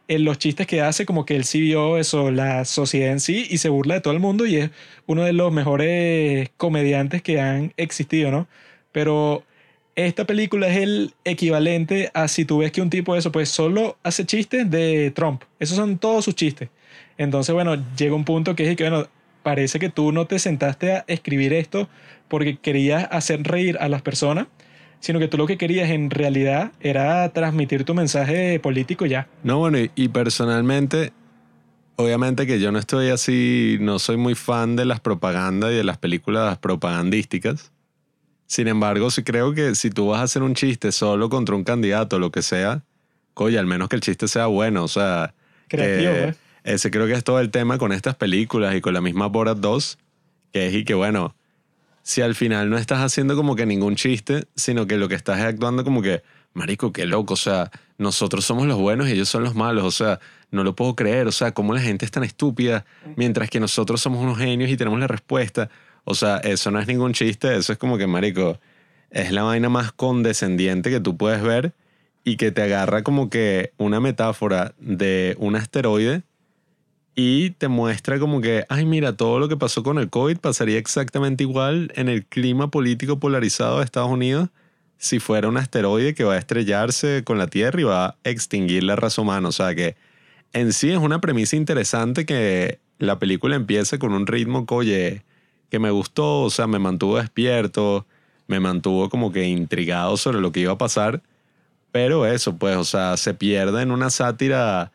en 0.06 0.24
los 0.24 0.36
chistes 0.36 0.66
que 0.66 0.82
hace, 0.82 1.06
como 1.06 1.24
que 1.24 1.36
él 1.36 1.44
sí 1.44 1.62
vio 1.62 1.96
eso, 1.96 2.30
la 2.30 2.66
sociedad 2.66 3.12
en 3.12 3.20
sí, 3.20 3.46
y 3.48 3.58
se 3.58 3.70
burla 3.70 3.94
de 3.94 4.00
todo 4.02 4.12
el 4.12 4.20
mundo 4.20 4.44
y 4.44 4.56
es 4.56 4.70
uno 5.06 5.22
de 5.24 5.32
los 5.32 5.50
mejores 5.50 6.50
comediantes 6.58 7.22
que 7.22 7.40
han 7.40 7.72
existido, 7.78 8.30
¿no? 8.30 8.48
Pero 8.92 9.44
esta 10.06 10.26
película 10.26 10.68
es 10.68 10.76
el 10.76 11.14
equivalente 11.24 12.12
a 12.14 12.28
si 12.28 12.44
tú 12.44 12.58
ves 12.58 12.70
que 12.70 12.80
un 12.80 12.88
tipo 12.88 13.14
de 13.14 13.18
eso, 13.18 13.32
pues 13.32 13.48
solo 13.48 13.98
hace 14.04 14.24
chistes 14.24 14.70
de 14.70 15.10
Trump. 15.10 15.42
Esos 15.58 15.76
son 15.76 15.98
todos 15.98 16.24
sus 16.24 16.36
chistes. 16.36 16.68
Entonces, 17.16 17.52
bueno, 17.52 17.74
llega 17.96 18.14
un 18.14 18.24
punto 18.24 18.54
que 18.54 18.70
es 18.70 18.76
que, 18.76 18.88
bueno, 18.88 19.08
parece 19.42 19.80
que 19.80 19.88
tú 19.88 20.12
no 20.12 20.26
te 20.26 20.38
sentaste 20.38 20.92
a 20.92 21.04
escribir 21.08 21.52
esto 21.52 21.88
porque 22.28 22.58
querías 22.58 23.08
hacer 23.10 23.42
reír 23.42 23.76
a 23.80 23.88
las 23.88 24.02
personas, 24.02 24.46
sino 25.00 25.18
que 25.18 25.26
tú 25.26 25.36
lo 25.36 25.48
que 25.48 25.58
querías 25.58 25.90
en 25.90 26.10
realidad 26.10 26.70
era 26.80 27.28
transmitir 27.30 27.82
tu 27.82 27.94
mensaje 27.94 28.60
político 28.60 29.04
ya. 29.04 29.26
No, 29.42 29.58
bueno, 29.58 29.78
y, 29.96 30.08
personalmente, 30.08 31.12
obviamente 31.96 32.46
que 32.46 32.60
yo 32.60 32.70
no 32.70 32.78
estoy 32.78 33.08
así, 33.08 33.78
no 33.80 33.98
soy 33.98 34.16
muy 34.16 34.36
fan 34.36 34.76
de 34.76 34.84
las 34.84 35.00
propagandas 35.00 35.72
y 35.72 35.74
de 35.74 35.84
las 35.84 35.98
películas 35.98 36.56
propagandísticas. 36.58 37.72
Sin 38.48 38.66
embargo, 38.66 39.10
sí 39.10 39.22
creo 39.22 39.52
que 39.52 39.74
si 39.74 39.90
tú 39.90 40.08
vas 40.08 40.20
a 40.20 40.22
hacer 40.24 40.42
un 40.42 40.54
chiste 40.54 40.90
solo 40.90 41.28
contra 41.28 41.54
un 41.54 41.64
candidato 41.64 42.16
o 42.16 42.18
lo 42.18 42.32
que 42.32 42.42
sea, 42.42 42.82
coño, 43.34 43.60
al 43.60 43.66
menos 43.66 43.88
que 43.88 43.96
el 43.96 44.02
chiste 44.02 44.26
sea 44.26 44.46
bueno, 44.46 44.82
o 44.82 44.88
sea... 44.88 45.34
Creativo, 45.68 46.10
¿eh? 46.10 46.34
Ese 46.64 46.90
creo 46.90 47.06
que 47.06 47.12
es 47.12 47.22
todo 47.22 47.40
el 47.40 47.50
tema 47.50 47.76
con 47.76 47.92
estas 47.92 48.14
películas 48.14 48.74
y 48.74 48.80
con 48.80 48.94
la 48.94 49.02
misma 49.02 49.26
Borat 49.26 49.58
2, 49.58 49.98
que 50.52 50.66
es 50.66 50.74
y 50.74 50.84
que 50.84 50.94
bueno, 50.94 51.34
si 52.02 52.22
al 52.22 52.34
final 52.34 52.70
no 52.70 52.78
estás 52.78 53.00
haciendo 53.00 53.36
como 53.36 53.54
que 53.54 53.66
ningún 53.66 53.96
chiste, 53.96 54.46
sino 54.56 54.86
que 54.86 54.96
lo 54.96 55.08
que 55.08 55.14
estás 55.14 55.38
es 55.38 55.44
actuando 55.44 55.84
como 55.84 56.00
que, 56.00 56.22
marico, 56.54 56.90
qué 56.90 57.04
loco, 57.04 57.34
o 57.34 57.36
sea, 57.36 57.70
nosotros 57.98 58.46
somos 58.46 58.66
los 58.66 58.78
buenos 58.78 59.08
y 59.08 59.12
ellos 59.12 59.28
son 59.28 59.44
los 59.44 59.54
malos, 59.54 59.84
o 59.84 59.90
sea, 59.90 60.20
no 60.50 60.64
lo 60.64 60.74
puedo 60.74 60.96
creer, 60.96 61.26
o 61.26 61.32
sea, 61.32 61.52
cómo 61.52 61.74
la 61.74 61.80
gente 61.80 62.06
es 62.06 62.10
tan 62.10 62.24
estúpida, 62.24 62.86
mientras 63.16 63.50
que 63.50 63.60
nosotros 63.60 64.00
somos 64.00 64.22
unos 64.22 64.38
genios 64.38 64.70
y 64.70 64.76
tenemos 64.78 64.98
la 64.98 65.06
respuesta. 65.06 65.68
O 66.10 66.14
sea, 66.14 66.38
eso 66.38 66.70
no 66.70 66.80
es 66.80 66.86
ningún 66.86 67.12
chiste, 67.12 67.54
eso 67.54 67.70
es 67.70 67.78
como 67.78 67.98
que, 67.98 68.06
marico, 68.06 68.58
es 69.10 69.30
la 69.30 69.42
vaina 69.42 69.68
más 69.68 69.92
condescendiente 69.92 70.88
que 70.88 71.00
tú 71.00 71.18
puedes 71.18 71.42
ver 71.42 71.74
y 72.24 72.38
que 72.38 72.50
te 72.50 72.62
agarra 72.62 73.02
como 73.02 73.28
que 73.28 73.72
una 73.76 74.00
metáfora 74.00 74.74
de 74.78 75.36
un 75.38 75.54
asteroide 75.54 76.22
y 77.14 77.50
te 77.50 77.68
muestra 77.68 78.18
como 78.18 78.40
que, 78.40 78.64
ay, 78.70 78.86
mira, 78.86 79.18
todo 79.18 79.38
lo 79.38 79.50
que 79.50 79.58
pasó 79.58 79.82
con 79.82 79.98
el 79.98 80.08
COVID 80.08 80.38
pasaría 80.38 80.78
exactamente 80.78 81.44
igual 81.44 81.92
en 81.94 82.08
el 82.08 82.24
clima 82.24 82.70
político 82.70 83.18
polarizado 83.18 83.78
de 83.78 83.84
Estados 83.84 84.10
Unidos 84.10 84.48
si 84.96 85.18
fuera 85.18 85.46
un 85.46 85.58
asteroide 85.58 86.14
que 86.14 86.24
va 86.24 86.36
a 86.36 86.38
estrellarse 86.38 87.22
con 87.22 87.36
la 87.36 87.48
Tierra 87.48 87.80
y 87.82 87.84
va 87.84 88.06
a 88.06 88.16
extinguir 88.24 88.82
la 88.82 88.96
raza 88.96 89.20
humana. 89.20 89.46
O 89.46 89.52
sea 89.52 89.74
que 89.74 89.94
en 90.54 90.72
sí 90.72 90.90
es 90.90 90.98
una 90.98 91.20
premisa 91.20 91.54
interesante 91.54 92.24
que 92.24 92.78
la 92.98 93.18
película 93.18 93.56
empieza 93.56 93.98
con 93.98 94.14
un 94.14 94.26
ritmo, 94.26 94.64
oye, 94.70 95.22
que 95.70 95.78
me 95.78 95.90
gustó, 95.90 96.42
o 96.42 96.50
sea, 96.50 96.66
me 96.66 96.78
mantuvo 96.78 97.18
despierto, 97.18 98.06
me 98.46 98.60
mantuvo 98.60 99.08
como 99.10 99.32
que 99.32 99.44
intrigado 99.44 100.16
sobre 100.16 100.40
lo 100.40 100.52
que 100.52 100.60
iba 100.60 100.72
a 100.72 100.78
pasar. 100.78 101.22
Pero 101.92 102.26
eso, 102.26 102.56
pues, 102.56 102.76
o 102.76 102.84
sea, 102.84 103.16
se 103.16 103.34
pierde 103.34 103.82
en 103.82 103.90
una 103.90 104.10
sátira 104.10 104.92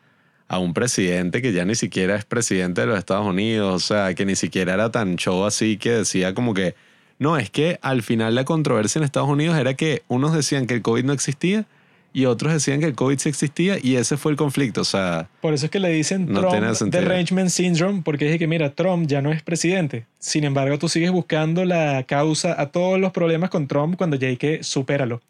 a 0.48 0.58
un 0.58 0.74
presidente 0.74 1.42
que 1.42 1.52
ya 1.52 1.64
ni 1.64 1.74
siquiera 1.74 2.16
es 2.16 2.24
presidente 2.24 2.82
de 2.82 2.86
los 2.88 2.98
Estados 2.98 3.26
Unidos, 3.26 3.74
o 3.74 3.78
sea, 3.78 4.14
que 4.14 4.24
ni 4.26 4.36
siquiera 4.36 4.74
era 4.74 4.90
tan 4.90 5.16
show 5.16 5.44
así 5.44 5.78
que 5.78 5.90
decía 5.90 6.34
como 6.34 6.54
que, 6.54 6.74
no, 7.18 7.36
es 7.38 7.50
que 7.50 7.78
al 7.82 8.02
final 8.02 8.34
la 8.34 8.44
controversia 8.44 8.98
en 8.98 9.04
Estados 9.04 9.28
Unidos 9.28 9.56
era 9.56 9.74
que 9.74 10.02
unos 10.08 10.32
decían 10.34 10.66
que 10.66 10.74
el 10.74 10.82
COVID 10.82 11.04
no 11.04 11.12
existía 11.12 11.66
y 12.14 12.26
otros 12.26 12.52
decían 12.52 12.78
que 12.78 12.86
el 12.86 12.94
COVID 12.94 13.18
sí 13.18 13.28
existía 13.28 13.76
y 13.82 13.96
ese 13.96 14.16
fue 14.16 14.30
el 14.30 14.38
conflicto, 14.38 14.82
o 14.82 14.84
sea... 14.84 15.28
Por 15.40 15.52
eso 15.52 15.66
es 15.66 15.72
que 15.72 15.80
le 15.80 15.90
dicen 15.90 16.32
no 16.32 16.48
Trump 16.48 16.92
Derangement 16.92 17.50
Syndrome, 17.50 18.02
porque 18.04 18.26
dije 18.26 18.38
que, 18.38 18.46
mira, 18.46 18.72
Trump 18.72 19.08
ya 19.08 19.20
no 19.20 19.32
es 19.32 19.42
presidente. 19.42 20.06
Sin 20.20 20.44
embargo, 20.44 20.78
tú 20.78 20.88
sigues 20.88 21.10
buscando 21.10 21.64
la 21.64 22.04
causa 22.04 22.58
a 22.58 22.70
todos 22.70 23.00
los 23.00 23.10
problemas 23.10 23.50
con 23.50 23.66
Trump 23.66 23.96
cuando 23.96 24.16
ya 24.16 24.28
hay 24.28 24.36
que 24.36 24.62
supéralo. 24.62 25.22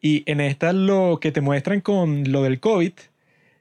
Y 0.00 0.22
en 0.30 0.40
esta 0.40 0.72
lo 0.72 1.18
que 1.20 1.32
te 1.32 1.40
muestran 1.40 1.80
con 1.80 2.30
lo 2.30 2.44
del 2.44 2.60
COVID 2.60 2.92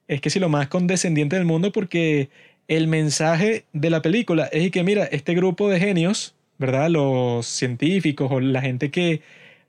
es 0.08 0.22
que 0.22 0.30
si 0.30 0.40
lo 0.40 0.48
más 0.48 0.68
condescendiente 0.68 1.38
del 1.38 1.46
mundo 1.46 1.72
porque 1.72 2.30
el 2.68 2.88
mensaje 2.88 3.66
de 3.74 3.90
la 3.90 4.04
película 4.04 4.46
es 4.52 4.70
que 4.70 4.84
mira, 4.84 5.06
este 5.06 5.34
grupo 5.34 5.70
de 5.70 5.80
genios, 5.80 6.36
¿verdad? 6.60 6.92
Los 6.92 7.48
científicos 7.48 8.30
o 8.32 8.40
la 8.40 8.62
gente 8.62 8.92
que 8.92 9.22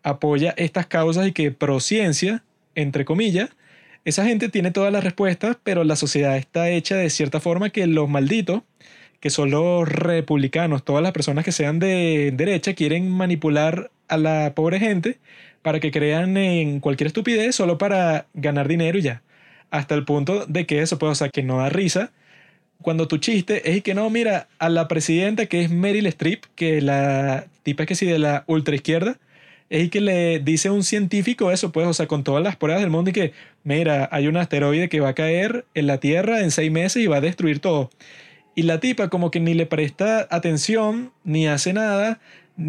apoya 0.03 0.53
estas 0.59 0.87
causas 0.87 1.27
y 1.27 1.33
que 1.33 1.51
pro 1.51 1.81
ciencia, 1.81 2.43
entre 2.75 3.05
comillas, 3.05 3.51
esa 4.05 4.25
gente 4.25 4.49
tiene 4.49 4.71
todas 4.71 4.93
las 4.93 5.05
respuestas, 5.05 5.57
pero 5.63 5.85
la 5.85 5.97
sociedad 5.97 6.37
está 6.37 6.71
hecha 6.71 6.97
de 6.97 7.11
cierta 7.11 7.41
forma 7.41 7.71
que 7.71 7.87
los 7.87 8.09
malditos, 8.09 8.63
que 9.21 9.31
son 9.31 9.51
los 9.51 9.89
republicanos, 9.89 10.85
todas 10.85 11.03
las 11.03 11.13
personas 11.13 11.45
que 11.45 11.53
sean 11.53 11.79
de 11.79 12.33
derecha, 12.35 12.75
quieren 12.75 13.11
manipular 13.11 13.91
a 14.09 14.17
la 14.17 14.55
pobre 14.55 14.81
gente 14.81 15.19
para 15.63 15.81
que 15.81 15.91
crean 15.91 16.37
en 16.37 16.81
cualquier 16.81 17.09
estupidez 17.09 17.55
solo 17.55 17.79
para 17.79 18.27
ganar 18.35 18.69
dinero 18.69 18.99
y 18.99 19.03
ya 19.03 19.23
hasta 19.71 19.95
el 19.95 20.05
punto 20.05 20.47
de 20.47 20.67
que 20.67 20.83
eso, 20.83 20.99
puede 20.99 21.13
o 21.13 21.31
que 21.31 21.43
no 21.43 21.59
da 21.59 21.69
risa. 21.69 22.13
Cuando 22.83 23.09
tu 23.09 23.19
chiste 23.19 23.73
es 23.73 23.83
que 23.83 23.95
no, 23.95 24.09
mira, 24.11 24.49
a 24.59 24.69
la 24.69 24.89
presidenta 24.89 25.47
que 25.47 25.63
es 25.63 25.71
Meryl 25.71 26.07
Streep, 26.07 26.45
que 26.55 26.81
la 26.81 27.47
tipa 27.63 27.85
es 27.85 27.89
que 27.89 27.95
sí 27.95 28.07
de 28.07 28.19
la 28.19 28.45
ultra 28.47 28.75
izquierda, 28.75 29.19
es 29.71 29.89
que 29.89 30.01
le 30.01 30.41
dice 30.41 30.69
un 30.69 30.83
científico 30.83 31.53
eso, 31.53 31.71
pues, 31.73 31.87
o 31.87 31.95
sea, 31.95 32.09
con 32.09 32.25
todas 32.25 32.43
las 32.43 32.57
pruebas 32.57 32.83
del 32.83 32.91
mundo 32.91 33.11
y 33.11 33.13
que, 33.13 33.33
mira, 33.63 34.09
hay 34.13 34.27
un 34.27 34.37
asteroide 34.37 34.89
que 34.89 35.01
va 35.01 35.11
a 35.11 35.15
caer 35.15 35.65
en 35.75 35.87
la 35.87 35.99
Tierra 35.99 36.41
en 36.41 36.51
seis 36.51 36.73
meses 36.73 37.03
y 37.03 37.07
va 37.07 37.19
a 37.19 37.21
destruir 37.21 37.61
todo. 37.61 37.91
Y 38.57 38.65
la 38.65 38.81
tipa 38.81 39.09
como 39.09 39.31
que 39.31 39.39
ni 39.39 39.55
le 39.55 39.67
presta 39.67 40.27
atención, 40.31 41.13
ni 41.23 41.47
hace 41.47 41.73
nada, 41.73 42.19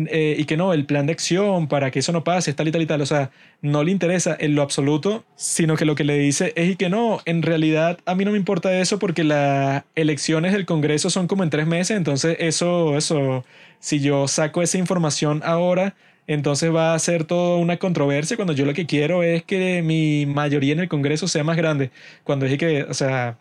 eh, 0.10 0.36
y 0.38 0.46
que 0.46 0.58
no, 0.58 0.74
el 0.74 0.86
plan 0.86 1.08
de 1.08 1.14
acción 1.14 1.68
para 1.68 1.90
que 1.90 2.00
eso 2.00 2.12
no 2.12 2.24
pase, 2.24 2.54
tal 2.54 2.68
y 2.68 2.72
tal 2.72 2.84
y 2.84 2.86
tal, 2.86 3.02
o 3.02 3.06
sea, 3.08 3.32
no 3.62 3.84
le 3.84 3.92
interesa 3.92 4.38
en 4.40 4.54
lo 4.54 4.62
absoluto, 4.62 5.26
sino 5.36 5.76
que 5.76 5.86
lo 5.86 5.96
que 5.96 6.04
le 6.04 6.18
dice 6.20 6.54
es 6.56 6.70
y 6.70 6.76
que 6.76 6.90
no, 6.90 7.20
en 7.26 7.42
realidad 7.42 7.98
a 8.06 8.14
mí 8.16 8.24
no 8.24 8.32
me 8.32 8.38
importa 8.38 8.80
eso 8.80 9.00
porque 9.00 9.24
las 9.24 9.84
elecciones 9.96 10.54
del 10.54 10.68
Congreso 10.68 11.10
son 11.10 11.28
como 11.28 11.44
en 11.44 11.50
tres 11.50 11.66
meses, 11.68 11.98
entonces 11.98 12.38
eso, 12.40 12.96
eso, 12.96 13.44
si 13.80 14.00
yo 14.00 14.28
saco 14.28 14.62
esa 14.62 14.78
información 14.78 15.42
ahora, 15.44 15.96
entonces 16.34 16.74
va 16.74 16.94
a 16.94 17.00
ser 17.00 17.26
toda 17.26 17.58
una 17.58 17.78
controversia 17.78 18.38
cuando 18.38 18.54
yo 18.54 18.66
lo 18.66 18.74
que 18.74 18.86
quiero 18.86 19.24
es 19.24 19.44
que 19.44 19.82
mi 19.82 20.26
mayoría 20.26 20.74
en 20.74 20.80
el 20.80 20.90
Congreso 20.90 21.28
sea 21.28 21.44
más 21.44 21.58
grande. 21.58 21.92
Cuando 22.24 22.46
dije 22.46 22.58
que, 22.58 22.84
o 22.84 22.94
sea, 22.94 23.38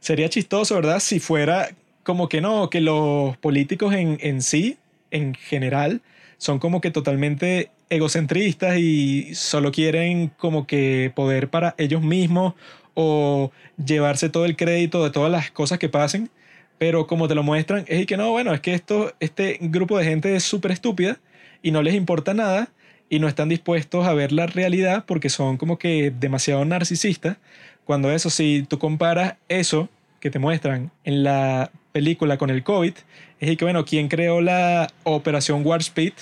sería 0.00 0.28
chistoso, 0.28 0.76
¿verdad? 0.76 1.00
Si 1.00 1.20
fuera 1.20 1.70
como 2.02 2.28
que 2.28 2.40
no, 2.40 2.70
que 2.70 2.80
los 2.80 3.36
políticos 3.38 3.94
en, 3.94 4.18
en 4.20 4.42
sí 4.42 4.78
en 5.10 5.34
general 5.34 6.00
son 6.38 6.58
como 6.58 6.80
que 6.80 6.90
totalmente 6.90 7.70
egocentristas 7.90 8.78
y 8.78 9.34
solo 9.34 9.72
quieren 9.72 10.28
como 10.38 10.66
que 10.66 11.12
poder 11.14 11.48
para 11.50 11.74
ellos 11.78 12.02
mismos 12.02 12.54
o 12.94 13.50
llevarse 13.84 14.28
todo 14.28 14.44
el 14.44 14.56
crédito 14.56 15.04
de 15.04 15.10
todas 15.10 15.30
las 15.30 15.50
cosas 15.50 15.78
que 15.78 15.88
pasen. 15.88 16.30
Pero 16.78 17.06
como 17.06 17.28
te 17.28 17.34
lo 17.34 17.42
muestran, 17.42 17.84
es 17.88 18.06
que 18.06 18.16
no, 18.16 18.30
bueno, 18.30 18.52
es 18.52 18.60
que 18.60 18.74
esto, 18.74 19.12
este 19.20 19.58
grupo 19.60 19.98
de 19.98 20.04
gente 20.04 20.34
es 20.34 20.44
súper 20.44 20.72
estúpida 20.72 21.18
y 21.64 21.70
no 21.70 21.82
les 21.82 21.94
importa 21.94 22.34
nada 22.34 22.68
y 23.08 23.18
no 23.18 23.26
están 23.26 23.48
dispuestos 23.48 24.06
a 24.06 24.12
ver 24.12 24.32
la 24.32 24.46
realidad 24.46 25.04
porque 25.06 25.30
son 25.30 25.56
como 25.56 25.78
que 25.78 26.12
demasiado 26.20 26.62
narcisistas. 26.64 27.38
Cuando 27.86 28.12
eso, 28.12 28.28
si 28.28 28.64
tú 28.68 28.78
comparas 28.78 29.36
eso 29.48 29.88
que 30.20 30.30
te 30.30 30.38
muestran 30.38 30.92
en 31.04 31.24
la 31.24 31.70
película 31.92 32.36
con 32.36 32.50
el 32.50 32.62
COVID, 32.62 32.92
es 33.40 33.56
que, 33.56 33.64
bueno, 33.64 33.86
¿quién 33.86 34.08
creó 34.08 34.42
la 34.42 34.88
operación 35.04 35.64
Warp 35.64 35.80
Speed? 35.80 36.12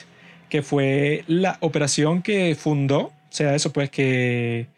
Que 0.49 0.63
fue 0.63 1.25
la 1.27 1.59
operación 1.61 2.23
que 2.23 2.55
fundó, 2.55 3.01
o 3.01 3.13
sea, 3.31 3.57
eso 3.57 3.73
pues 3.73 3.91
que 3.91 4.69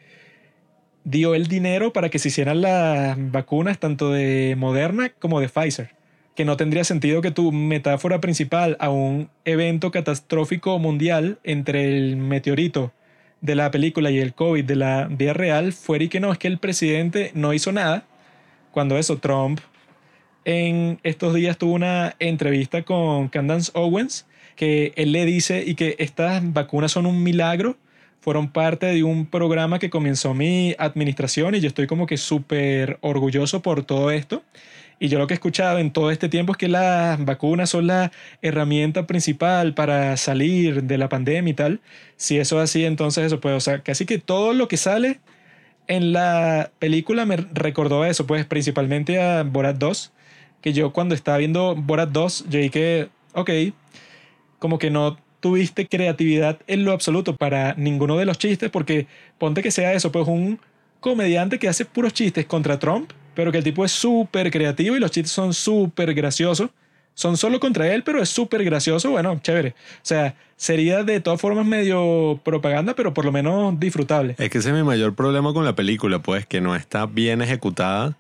dio 1.05 1.35
el 1.35 1.47
dinero 1.47 1.93
para 1.93 2.09
que 2.09 2.19
se 2.19 2.29
hicieran 2.29 2.63
las 2.63 3.17
vacunas 3.19 3.79
tanto 3.79 4.11
de 4.11 4.55
Moderna 4.57 5.11
como 5.19 5.41
de 5.41 5.51
Pfizer. 5.51 5.91
Que 6.35 6.45
no 6.45 6.57
tendría 6.57 6.85
sentido 6.85 7.23
que 7.23 7.31
tu 7.31 7.53
metáfora 7.53 8.21
principal 8.21 8.77
a 8.81 8.91
un 8.91 9.29
evento 9.45 9.91
catastrófico 9.91 10.79
mundial 10.79 11.39
entre 11.45 11.97
el 11.97 12.17
meteorito 12.17 12.93
de 13.41 13.55
la 13.55 13.71
película 13.71 14.11
y 14.11 14.19
el 14.19 14.35
COVID 14.35 14.65
de 14.65 14.77
la 14.77 15.07
vida 15.11 15.33
real 15.33 15.73
fuera 15.73 16.05
y 16.05 16.09
que 16.09 16.21
no, 16.21 16.33
es 16.33 16.39
que 16.39 16.49
el 16.49 16.59
presidente 16.59 17.31
no 17.35 17.53
hizo 17.53 17.73
nada. 17.73 18.05
Cuando 18.73 18.99
eso, 18.99 19.19
Trump 19.19 19.61
en 20.45 20.99
estos 21.03 21.35
días 21.35 21.57
tuvo 21.57 21.75
una 21.75 22.17
entrevista 22.19 22.83
con 22.83 23.29
Candance 23.29 23.71
Owens 23.75 24.27
que 24.57 24.93
él 24.97 25.13
le 25.13 25.25
dice 25.25 25.65
y 25.67 25.75
que 25.75 25.97
estas 25.99 26.53
vacunas 26.53 26.93
son 26.93 27.07
un 27.07 27.23
milagro, 27.23 27.77
fueron 28.21 28.49
parte 28.49 28.87
de 28.87 29.03
un 29.03 29.27
programa 29.27 29.79
que 29.79 29.91
comenzó 29.91 30.33
mi 30.33 30.75
administración 30.79 31.55
y 31.55 31.61
yo 31.61 31.69
estoy 31.69 31.87
como 31.87 32.07
que 32.07 32.17
súper 32.17 32.99
orgulloso 33.01 33.63
por 33.63 33.85
todo 33.85 34.11
esto. 34.11 34.43
Y 35.05 35.09
yo 35.09 35.19
lo 35.19 35.27
que 35.27 35.35
he 35.35 35.37
escuchado 35.37 35.81
en 35.81 35.91
todo 35.91 36.11
este 36.11 36.31
tiempo 36.31 36.53
es 36.53 36.57
que 36.57 36.67
las 36.67 37.23
vacunas 37.23 37.69
son 37.69 37.89
la 37.89 38.11
herramienta 38.41 39.07
principal 39.07 39.75
para 39.75 40.17
salir 40.17 40.85
de 40.85 40.97
la 40.97 41.11
pandemia 41.11 41.51
y 41.51 41.55
tal. 41.55 41.81
Si 42.17 42.39
eso 42.39 42.57
es 42.57 42.71
así, 42.71 42.87
entonces 42.87 43.27
eso 43.27 43.39
puede, 43.39 43.55
o 43.55 43.61
sea, 43.61 43.83
casi 43.83 44.07
que 44.07 44.17
todo 44.17 44.55
lo 44.55 44.67
que 44.67 44.79
sale 44.79 45.21
en 45.89 46.15
la 46.15 46.71
película 46.79 47.27
me 47.27 47.37
recordó 47.37 48.07
eso, 48.07 48.27
pues 48.27 48.47
principalmente 48.47 49.21
a 49.21 49.43
Borat 49.43 49.77
2, 49.77 50.11
que 50.63 50.73
yo 50.73 50.91
cuando 50.95 51.15
estaba 51.15 51.37
viendo 51.37 51.75
Borat 51.77 52.09
2, 52.09 52.47
yo 52.49 52.59
dije, 52.59 53.11
ok, 53.35 53.51
como 54.59 54.79
que 54.79 54.89
no 54.89 55.19
tuviste 55.41 55.87
creatividad 55.87 56.61
en 56.67 56.87
lo 56.87 56.93
absoluto 56.93 57.37
para 57.37 57.75
ninguno 57.75 58.17
de 58.17 58.25
los 58.25 58.39
chistes, 58.39 58.71
porque 58.71 59.07
ponte 59.37 59.63
que 59.63 59.71
sea 59.71 59.93
eso, 59.93 60.11
pues 60.11 60.27
un 60.27 60.61
comediante 61.01 61.59
que 61.59 61.69
hace 61.69 61.85
puros 61.85 62.15
chistes 62.15 62.47
contra 62.47 62.79
Trump, 62.79 63.13
pero 63.35 63.53
que 63.53 63.59
el 63.59 63.65
tipo 63.65 63.85
es 63.85 63.93
súper 63.93 64.51
creativo 64.51 64.97
y 64.97 65.01
los 65.01 65.11
chistes 65.11 65.33
son 65.33 65.55
súper 65.55 66.15
graciosos. 66.15 66.71
Son 67.17 67.37
solo 67.37 67.61
contra 67.61 67.93
él, 67.95 68.03
pero 68.03 68.21
es 68.21 68.29
súper 68.29 68.65
gracioso. 68.65 69.11
Bueno, 69.13 69.39
chévere. 69.41 69.71
O 69.71 70.03
sea, 70.03 70.35
sería 70.57 71.05
de 71.05 71.21
todas 71.21 71.41
formas 71.41 71.65
medio 71.65 72.41
propaganda, 72.45 72.95
pero 72.95 73.15
por 73.15 73.25
lo 73.25 73.31
menos 73.31 73.79
disfrutable. 73.79 74.35
Es 74.39 74.51
que 74.51 74.59
ese 74.59 74.71
es 74.71 74.75
mi 74.75 74.83
mayor 74.83 75.15
problema 75.15 75.53
con 75.53 75.65
la 75.65 75.77
película, 75.77 76.19
pues, 76.19 76.45
que 76.45 76.61
no 76.61 76.75
está 76.75 77.07
bien 77.07 77.41
ejecutada 77.41 78.17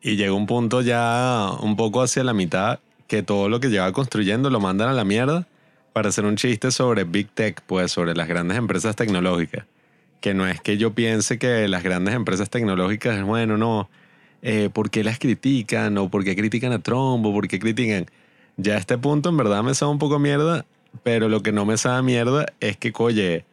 y 0.00 0.14
llega 0.14 0.32
un 0.32 0.46
punto 0.46 0.82
ya 0.82 1.50
un 1.60 1.74
poco 1.74 2.00
hacia 2.00 2.22
la 2.22 2.32
mitad 2.32 2.78
que 3.08 3.24
todo 3.24 3.48
lo 3.48 3.58
que 3.58 3.68
lleva 3.68 3.90
construyendo 3.92 4.50
lo 4.50 4.60
mandan 4.60 4.88
a 4.88 4.92
la 4.92 5.04
mierda 5.04 5.48
para 5.92 6.10
hacer 6.10 6.24
un 6.24 6.36
chiste 6.36 6.70
sobre 6.70 7.02
Big 7.02 7.28
Tech, 7.30 7.60
pues, 7.66 7.90
sobre 7.90 8.14
las 8.14 8.28
grandes 8.28 8.56
empresas 8.56 8.94
tecnológicas. 8.94 9.64
Que 10.20 10.34
no 10.34 10.46
es 10.46 10.60
que 10.60 10.76
yo 10.76 10.94
piense 10.94 11.38
que 11.38 11.66
las 11.66 11.82
grandes 11.82 12.14
empresas 12.14 12.50
tecnológicas, 12.50 13.20
bueno, 13.24 13.56
no, 13.56 13.88
eh, 14.42 14.70
¿por 14.72 14.90
qué 14.90 15.04
las 15.04 15.18
critican? 15.18 15.98
¿O 15.98 16.10
por 16.10 16.24
qué 16.24 16.36
critican 16.36 16.72
a 16.72 16.78
Trump? 16.78 17.24
¿O 17.26 17.32
por 17.32 17.48
qué 17.48 17.58
critican? 17.58 18.06
Ya 18.56 18.74
a 18.74 18.78
este 18.78 18.98
punto 18.98 19.28
en 19.28 19.36
verdad 19.36 19.62
me 19.62 19.74
sabe 19.74 19.92
un 19.92 19.98
poco 19.98 20.18
mierda, 20.18 20.64
pero 21.02 21.28
lo 21.28 21.42
que 21.42 21.52
no 21.52 21.64
me 21.64 21.76
sabe 21.76 22.02
mierda 22.02 22.46
es 22.60 22.76
que, 22.76 22.92
oye, 22.96 23.44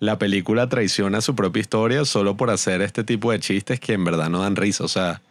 la 0.00 0.18
película 0.18 0.68
traiciona 0.68 1.20
su 1.20 1.34
propia 1.34 1.60
historia 1.60 2.04
solo 2.04 2.36
por 2.36 2.50
hacer 2.50 2.82
este 2.82 3.04
tipo 3.04 3.32
de 3.32 3.40
chistes 3.40 3.80
que 3.80 3.92
en 3.94 4.04
verdad 4.04 4.30
no 4.30 4.40
dan 4.40 4.56
risa. 4.56 4.84
O 4.84 4.88
sea, 4.88 5.22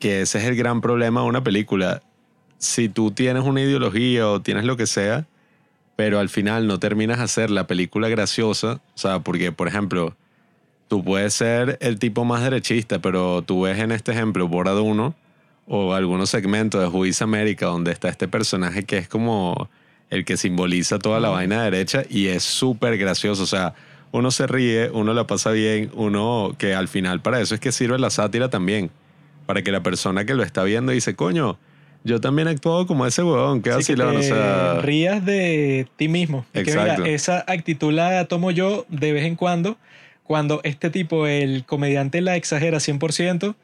que 0.00 0.22
ese 0.22 0.38
es 0.38 0.44
el 0.44 0.56
gran 0.56 0.80
problema 0.80 1.22
de 1.22 1.28
una 1.28 1.44
película. 1.44 2.02
Si 2.58 2.88
tú 2.88 3.10
tienes 3.10 3.44
una 3.44 3.62
ideología 3.62 4.28
o 4.28 4.40
tienes 4.42 4.64
lo 4.64 4.76
que 4.76 4.86
sea, 4.86 5.26
pero 5.96 6.18
al 6.18 6.28
final 6.28 6.66
no 6.66 6.78
terminas 6.78 7.18
de 7.18 7.24
hacer 7.24 7.50
la 7.50 7.66
película 7.66 8.08
graciosa, 8.08 8.80
o 8.94 8.98
sea, 8.98 9.20
porque, 9.20 9.52
por 9.52 9.68
ejemplo, 9.68 10.16
tú 10.88 11.04
puedes 11.04 11.34
ser 11.34 11.78
el 11.80 11.98
tipo 11.98 12.24
más 12.24 12.42
derechista, 12.42 12.98
pero 12.98 13.42
tú 13.42 13.62
ves 13.62 13.78
en 13.78 13.92
este 13.92 14.12
ejemplo 14.12 14.48
Borat 14.48 14.76
1 14.76 15.14
o 15.66 15.94
algunos 15.94 16.30
segmentos 16.30 16.80
de 16.80 16.88
Who 16.88 17.06
is 17.06 17.22
America 17.22 17.66
donde 17.66 17.92
está 17.92 18.08
este 18.08 18.28
personaje 18.28 18.84
que 18.84 18.98
es 18.98 19.08
como 19.08 19.68
el 20.10 20.24
que 20.24 20.36
simboliza 20.36 20.98
toda 20.98 21.20
la 21.20 21.30
vaina 21.30 21.62
derecha 21.62 22.02
y 22.08 22.26
es 22.26 22.42
súper 22.42 22.98
gracioso, 22.98 23.42
o 23.42 23.46
sea, 23.46 23.74
uno 24.12 24.30
se 24.30 24.46
ríe, 24.46 24.90
uno 24.90 25.12
la 25.12 25.26
pasa 25.26 25.50
bien, 25.50 25.90
uno 25.94 26.54
que 26.58 26.74
al 26.74 26.88
final 26.88 27.20
para 27.20 27.40
eso 27.40 27.54
es 27.54 27.60
que 27.60 27.72
sirve 27.72 27.98
la 27.98 28.10
sátira 28.10 28.48
también, 28.48 28.90
para 29.46 29.62
que 29.62 29.72
la 29.72 29.82
persona 29.82 30.24
que 30.24 30.34
lo 30.34 30.42
está 30.42 30.62
viendo 30.62 30.92
dice, 30.92 31.16
coño, 31.16 31.58
yo 32.04 32.20
también 32.20 32.48
he 32.48 32.50
actuado 32.52 32.86
como 32.86 33.06
ese 33.06 33.22
huevón, 33.22 33.62
que 33.62 33.70
Sí, 33.70 33.94
que 33.94 34.02
vacilón, 34.02 34.16
o 34.16 34.22
sea, 34.22 34.80
rías 34.82 35.24
de 35.24 35.88
ti 35.96 36.08
mismo. 36.08 36.44
Que 36.52 36.60
Exacto. 36.60 37.02
mira, 37.02 37.14
esa 37.14 37.44
actitud 37.48 37.92
la 37.92 38.26
tomo 38.26 38.50
yo 38.50 38.84
de 38.88 39.12
vez 39.12 39.24
en 39.24 39.36
cuando. 39.36 39.78
Cuando 40.24 40.60
este 40.64 40.90
tipo, 40.90 41.26
el 41.26 41.64
comediante, 41.64 42.20
la 42.20 42.36
exagera 42.36 42.78
100%, 42.78 43.54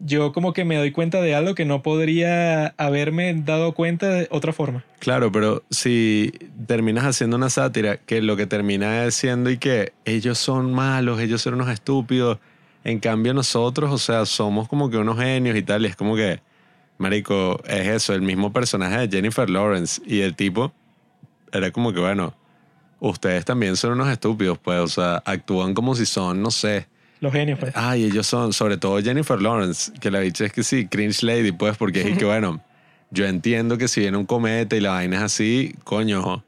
yo 0.00 0.32
como 0.32 0.52
que 0.52 0.64
me 0.64 0.76
doy 0.76 0.92
cuenta 0.92 1.20
de 1.20 1.34
algo 1.34 1.54
que 1.54 1.64
no 1.64 1.82
podría 1.82 2.68
haberme 2.78 3.34
dado 3.34 3.72
cuenta 3.72 4.08
de 4.08 4.28
otra 4.30 4.52
forma. 4.52 4.84
Claro, 4.98 5.30
pero 5.30 5.62
si 5.70 6.32
terminas 6.66 7.04
haciendo 7.04 7.36
una 7.36 7.50
sátira 7.50 7.98
que 7.98 8.22
lo 8.22 8.36
que 8.36 8.46
termina 8.46 9.04
es 9.04 9.14
siendo 9.14 9.50
y 9.50 9.58
que 9.58 9.92
ellos 10.04 10.38
son 10.38 10.72
malos, 10.72 11.20
ellos 11.20 11.42
son 11.42 11.54
unos 11.54 11.68
estúpidos, 11.68 12.38
en 12.82 12.98
cambio 12.98 13.34
nosotros, 13.34 13.90
o 13.92 13.98
sea, 13.98 14.24
somos 14.24 14.68
como 14.68 14.90
que 14.90 14.96
unos 14.96 15.18
genios 15.18 15.56
y 15.56 15.62
tal, 15.62 15.82
y 15.82 15.88
es 15.88 15.96
como 15.96 16.16
que, 16.16 16.40
marico, 16.98 17.60
es 17.66 17.86
eso, 17.86 18.14
el 18.14 18.22
mismo 18.22 18.52
personaje 18.52 19.06
de 19.06 19.08
Jennifer 19.08 19.48
Lawrence 19.48 20.00
y 20.06 20.20
el 20.20 20.34
tipo 20.34 20.72
era 21.52 21.70
como 21.70 21.92
que, 21.92 22.00
bueno, 22.00 22.34
ustedes 23.00 23.44
también 23.44 23.76
son 23.76 23.92
unos 23.92 24.08
estúpidos, 24.08 24.58
pues, 24.58 24.78
o 24.78 24.88
sea, 24.88 25.22
actúan 25.24 25.74
como 25.74 25.94
si 25.94 26.06
son, 26.06 26.42
no 26.42 26.50
sé, 26.50 26.86
Los 27.20 27.32
genios, 27.32 27.58
pues. 27.58 27.72
Ay, 27.74 28.04
ellos 28.04 28.26
son, 28.26 28.52
sobre 28.52 28.76
todo 28.76 29.02
Jennifer 29.02 29.40
Lawrence, 29.40 29.92
que 30.00 30.10
la 30.10 30.20
dicha 30.20 30.44
es 30.44 30.52
que 30.52 30.62
sí, 30.62 30.86
cringe 30.86 31.22
lady, 31.22 31.52
pues, 31.52 31.76
porque 31.76 32.00
es 32.02 32.18
que, 32.18 32.24
bueno, 32.26 32.60
yo 33.10 33.26
entiendo 33.26 33.76
que 33.76 33.88
si 33.88 34.00
viene 34.00 34.16
un 34.16 34.26
cometa 34.26 34.76
y 34.76 34.80
la 34.80 34.90
vaina 34.90 35.16
es 35.16 35.22
así, 35.22 35.74
coño, 35.84 36.44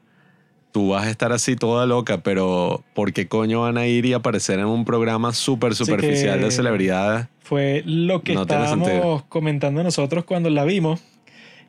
tú 0.71 0.89
vas 0.89 1.05
a 1.05 1.09
estar 1.09 1.31
así 1.31 1.55
toda 1.55 1.85
loca, 1.85 2.19
pero 2.23 2.83
¿por 2.93 3.13
qué 3.13 3.27
coño 3.27 3.61
van 3.61 3.77
a 3.77 3.85
ir 3.85 4.05
y 4.05 4.13
aparecer 4.13 4.59
en 4.59 4.65
un 4.65 4.85
programa 4.85 5.33
súper 5.33 5.75
superficial 5.75 6.41
de 6.41 6.51
celebridades? 6.51 7.27
Fue 7.41 7.83
lo 7.85 8.23
que 8.23 8.33
No 8.33 8.41
estábamos 8.41 9.23
comentando 9.23 9.83
nosotros 9.83 10.25
cuando 10.25 10.49
la 10.49 10.65
vimos, 10.65 11.01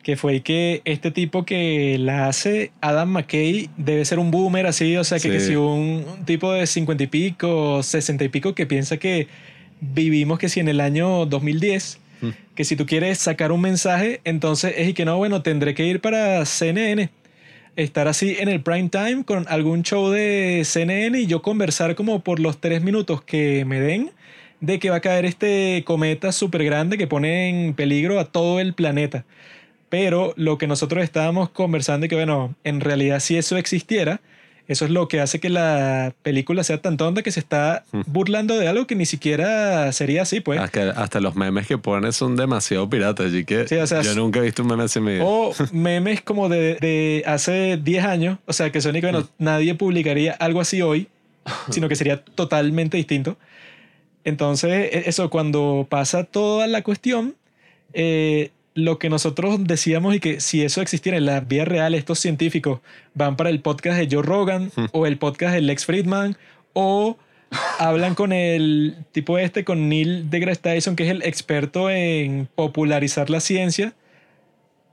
que 0.04 0.16
fue 0.16 0.40
que 0.42 0.82
este 0.84 1.10
tipo 1.10 1.44
que 1.44 1.96
la 1.98 2.28
hace, 2.28 2.70
Adam 2.80 3.08
McKay, 3.10 3.70
debe 3.76 4.04
ser 4.04 4.18
un 4.20 4.30
boomer 4.30 4.66
así, 4.66 4.96
o 4.96 5.02
sea, 5.02 5.18
que, 5.18 5.22
Sí. 5.22 5.30
que 5.30 5.40
si 5.40 5.56
un, 5.56 6.04
un 6.18 6.24
tipo 6.24 6.52
de 6.52 6.66
50 6.66 7.02
y 7.02 7.06
pico, 7.08 7.82
60 7.82 8.22
y 8.24 8.28
pico 8.28 8.54
que 8.54 8.66
piensa 8.66 8.98
que 8.98 9.26
vivimos 9.80 10.38
que 10.38 10.48
si 10.48 10.60
en 10.60 10.68
el 10.68 10.80
año 10.80 11.26
2010, 11.26 11.98
Mm. 12.20 12.28
que 12.54 12.64
si 12.64 12.76
tú 12.76 12.86
quieres 12.86 13.18
sacar 13.18 13.50
un 13.50 13.60
mensaje, 13.60 14.20
entonces 14.24 14.74
es 14.76 14.88
y 14.88 14.92
que 14.94 15.04
no, 15.04 15.16
bueno, 15.16 15.42
tendré 15.42 15.74
que 15.74 15.84
ir 15.86 16.00
para 16.00 16.44
CNN. 16.46 17.10
Estar 17.76 18.06
así 18.06 18.36
en 18.38 18.48
el 18.48 18.60
prime 18.60 18.88
time 18.88 19.24
con 19.24 19.46
algún 19.48 19.82
show 19.82 20.08
de 20.10 20.62
CNN 20.64 21.18
y 21.18 21.26
yo 21.26 21.42
conversar 21.42 21.96
como 21.96 22.20
por 22.20 22.38
los 22.38 22.60
tres 22.60 22.82
minutos 22.82 23.20
que 23.22 23.64
me 23.64 23.80
den 23.80 24.10
de 24.60 24.78
que 24.78 24.90
va 24.90 24.96
a 24.96 25.00
caer 25.00 25.24
este 25.24 25.82
cometa 25.84 26.30
súper 26.30 26.62
grande 26.64 26.96
que 26.96 27.06
pone 27.08 27.48
en 27.48 27.74
peligro 27.74 28.20
a 28.20 28.26
todo 28.26 28.60
el 28.60 28.74
planeta. 28.74 29.24
Pero 29.96 30.34
lo 30.36 30.58
que 30.58 30.66
nosotros 30.66 31.04
estábamos 31.04 31.50
conversando 31.50 32.06
y 32.06 32.08
que, 32.08 32.16
bueno, 32.16 32.56
en 32.64 32.80
realidad 32.80 33.20
si 33.20 33.36
eso 33.36 33.56
existiera, 33.56 34.20
eso 34.66 34.86
es 34.86 34.90
lo 34.90 35.06
que 35.06 35.20
hace 35.20 35.38
que 35.38 35.48
la 35.50 36.12
película 36.24 36.64
sea 36.64 36.78
tan 36.82 36.96
tonta 36.96 37.22
que 37.22 37.30
se 37.30 37.38
está 37.38 37.84
Hmm. 37.92 38.00
burlando 38.08 38.58
de 38.58 38.66
algo 38.66 38.88
que 38.88 38.96
ni 38.96 39.06
siquiera 39.06 39.92
sería 39.92 40.22
así, 40.22 40.40
pues. 40.40 40.58
Hasta, 40.58 40.90
hasta 41.00 41.20
los 41.20 41.36
memes 41.36 41.68
que 41.68 41.78
ponen 41.78 42.12
son 42.12 42.34
demasiado 42.34 42.90
piratas, 42.90 43.26
así 43.26 43.44
que 43.44 43.68
Sí, 43.68 43.76
o 43.76 43.86
sea, 43.86 44.02
yo 44.02 44.16
nunca 44.16 44.40
he 44.40 44.42
visto 44.42 44.62
un 44.62 44.68
meme 44.70 44.82
así 44.82 44.98
vida. 44.98 45.22
O 45.24 45.54
memes 45.72 46.22
como 46.22 46.48
de, 46.48 46.74
de 46.80 47.22
hace 47.24 47.76
10 47.76 48.04
años, 48.04 48.38
o 48.46 48.52
sea, 48.52 48.72
que 48.72 48.80
son 48.80 48.96
y 48.96 49.00
que, 49.00 49.06
bueno, 49.12 49.28
nadie 49.38 49.76
publicaría 49.76 50.32
algo 50.32 50.60
así 50.60 50.82
hoy, 50.82 51.06
sino 51.70 51.88
que 51.88 51.94
sería 51.94 52.20
totalmente 52.24 52.96
distinto. 52.96 53.36
Entonces, 54.24 54.72
e- 54.92 55.04
eso, 55.06 55.30
cuando 55.30 55.86
pasa 55.88 56.24
toda 56.24 56.66
la 56.66 56.82
cuestión, 56.82 57.36
eh, 57.92 58.50
lo 58.74 58.98
que 58.98 59.08
nosotros 59.08 59.58
decíamos 59.64 60.14
y 60.14 60.20
que 60.20 60.40
si 60.40 60.62
eso 60.62 60.80
existiera 60.80 61.16
en 61.16 61.26
la 61.26 61.40
vida 61.40 61.64
real, 61.64 61.94
estos 61.94 62.18
científicos 62.18 62.80
van 63.14 63.36
para 63.36 63.50
el 63.50 63.60
podcast 63.60 63.98
de 63.98 64.08
Joe 64.10 64.24
Rogan 64.24 64.72
o 64.92 65.06
el 65.06 65.16
podcast 65.16 65.54
de 65.54 65.60
Lex 65.60 65.86
Friedman 65.86 66.36
o 66.72 67.16
hablan 67.78 68.14
con 68.14 68.32
el 68.32 68.96
tipo 69.12 69.38
este, 69.38 69.64
con 69.64 69.88
Neil 69.88 70.28
deGrasse 70.28 70.60
Tyson, 70.60 70.96
que 70.96 71.04
es 71.04 71.10
el 71.10 71.22
experto 71.22 71.88
en 71.88 72.48
popularizar 72.54 73.30
la 73.30 73.40
ciencia, 73.40 73.94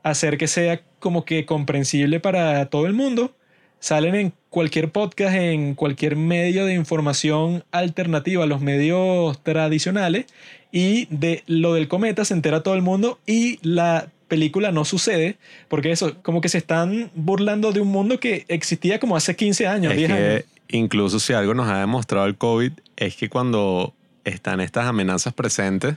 hacer 0.04 0.38
que 0.38 0.48
sea 0.48 0.82
como 1.00 1.26
que 1.26 1.46
comprensible 1.46 2.20
para 2.20 2.68
todo 2.68 2.86
el 2.86 2.94
mundo. 2.94 3.34
Salen 3.80 4.16
en 4.16 4.34
cualquier 4.52 4.92
podcast, 4.92 5.34
en 5.34 5.74
cualquier 5.76 6.18
medio 6.18 6.66
de 6.66 6.74
información 6.76 7.64
alternativa 7.72 8.44
a 8.44 8.48
los 8.48 8.62
medios 8.62 9.42
tradicionales 9.42 10.26
y 10.74 11.08
de 11.10 11.44
lo 11.48 11.74
del 11.74 11.88
cometa 11.88 12.26
se 12.26 12.34
entera 12.34 12.62
todo 12.62 12.76
el 12.76 12.82
mundo 12.82 13.18
y 13.26 13.60
la 13.68 14.10
película 14.28 14.72
no 14.74 14.84
sucede 14.86 15.38
porque 15.70 15.92
eso, 15.92 16.18
como 16.22 16.42
que 16.42 16.50
se 16.50 16.58
están 16.58 17.10
burlando 17.16 17.72
de 17.72 17.80
un 17.80 17.88
mundo 17.88 18.20
que 18.20 18.46
existía 18.50 19.00
como 19.00 19.16
hace 19.16 19.36
15 19.38 19.68
años, 19.68 19.94
Es 19.94 19.98
10 19.98 20.12
que 20.12 20.18
años. 20.18 20.44
incluso 20.68 21.20
si 21.22 21.32
algo 21.32 21.54
nos 21.54 21.70
ha 21.70 21.80
demostrado 21.80 22.26
el 22.28 22.36
COVID 22.38 22.74
es 22.98 23.16
que 23.16 23.30
cuando 23.30 23.94
están 24.26 24.60
estas 24.60 24.86
amenazas 24.86 25.34
presentes, 25.34 25.96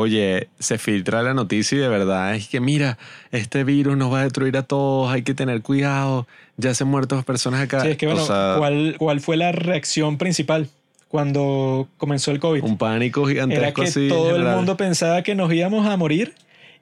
oye, 0.00 0.48
se 0.58 0.78
filtra 0.78 1.22
la 1.22 1.34
noticia 1.34 1.76
y 1.76 1.80
de 1.80 1.88
verdad 1.88 2.34
es 2.34 2.48
que 2.48 2.60
mira, 2.60 2.98
este 3.30 3.64
virus 3.64 3.96
nos 3.96 4.12
va 4.12 4.20
a 4.20 4.22
destruir 4.24 4.56
a 4.56 4.62
todos, 4.62 5.12
hay 5.12 5.22
que 5.22 5.34
tener 5.34 5.62
cuidado, 5.62 6.26
ya 6.56 6.74
se 6.74 6.84
han 6.84 6.90
muerto 6.90 7.16
dos 7.16 7.24
personas 7.24 7.60
acá. 7.62 7.80
Sí, 7.80 7.88
es 7.88 7.96
que 7.96 8.06
bueno, 8.06 8.22
o 8.22 8.26
sea, 8.26 8.54
¿cuál, 8.58 8.96
¿cuál 8.98 9.20
fue 9.20 9.36
la 9.36 9.52
reacción 9.52 10.18
principal 10.18 10.68
cuando 11.08 11.88
comenzó 11.96 12.30
el 12.30 12.40
COVID? 12.40 12.62
un 12.62 12.78
pánico 12.78 13.28
Era 13.28 13.46
gigantesco 13.46 13.82
que 13.82 13.88
así. 13.88 14.08
todo 14.08 14.36
el 14.36 14.44
mundo 14.44 14.76
pensaba 14.76 15.22
que 15.22 15.34
nos 15.34 15.52
íbamos 15.52 15.86
a 15.86 15.96
morir 15.96 16.34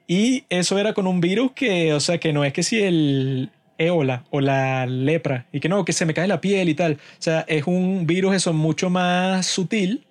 y 0.07 0.43
eso 0.49 0.77
era 0.77 0.93
con 0.93 1.07
un 1.07 1.21
virus 1.21 1.51
que, 1.53 1.93
o 1.93 1.99
sea, 1.99 2.17
que 2.17 2.33
no 2.33 2.43
es 2.43 2.53
que 2.53 2.63
si 2.63 2.81
el 2.81 3.49
ébola 3.77 4.23
o 4.29 4.41
la 4.41 4.85
lepra 4.85 5.45
y 5.51 5.59
que 5.59 5.69
no, 5.69 5.85
que 5.85 5.93
se 5.93 6.05
me 6.05 6.13
cae 6.13 6.27
la 6.27 6.41
piel 6.41 6.69
y 6.69 6.75
tal. 6.75 6.93
O 6.93 7.21
sea, 7.21 7.45
es 7.47 7.65
un 7.65 8.05
virus 8.05 8.35
eso 8.35 8.53
mucho 8.53 8.89
más 8.89 9.45
sutil. 9.45 10.03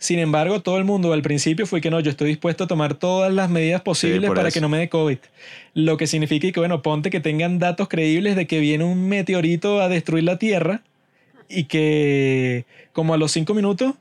Sin 0.00 0.18
embargo, 0.18 0.62
todo 0.62 0.78
el 0.78 0.84
mundo 0.84 1.12
al 1.12 1.20
principio 1.20 1.66
fue 1.66 1.82
que 1.82 1.90
no, 1.90 2.00
yo 2.00 2.10
estoy 2.10 2.28
dispuesto 2.28 2.64
a 2.64 2.66
tomar 2.66 2.94
todas 2.94 3.30
las 3.30 3.50
medidas 3.50 3.82
posibles 3.82 4.30
para 4.30 4.48
eso. 4.48 4.54
que 4.54 4.62
no 4.62 4.70
me 4.70 4.78
dé 4.78 4.88
COVID. 4.88 5.18
Lo 5.74 5.98
que 5.98 6.06
significa 6.06 6.50
que, 6.50 6.58
bueno, 6.58 6.80
ponte 6.80 7.10
que 7.10 7.20
tengan 7.20 7.58
datos 7.58 7.86
creíbles 7.86 8.34
de 8.34 8.46
que 8.46 8.60
viene 8.60 8.84
un 8.84 9.10
meteorito 9.10 9.78
a 9.82 9.90
destruir 9.90 10.24
la 10.24 10.38
Tierra 10.38 10.80
y 11.50 11.64
que 11.64 12.64
como 12.94 13.12
a 13.12 13.18
los 13.18 13.30
cinco 13.30 13.52
minutos 13.52 13.92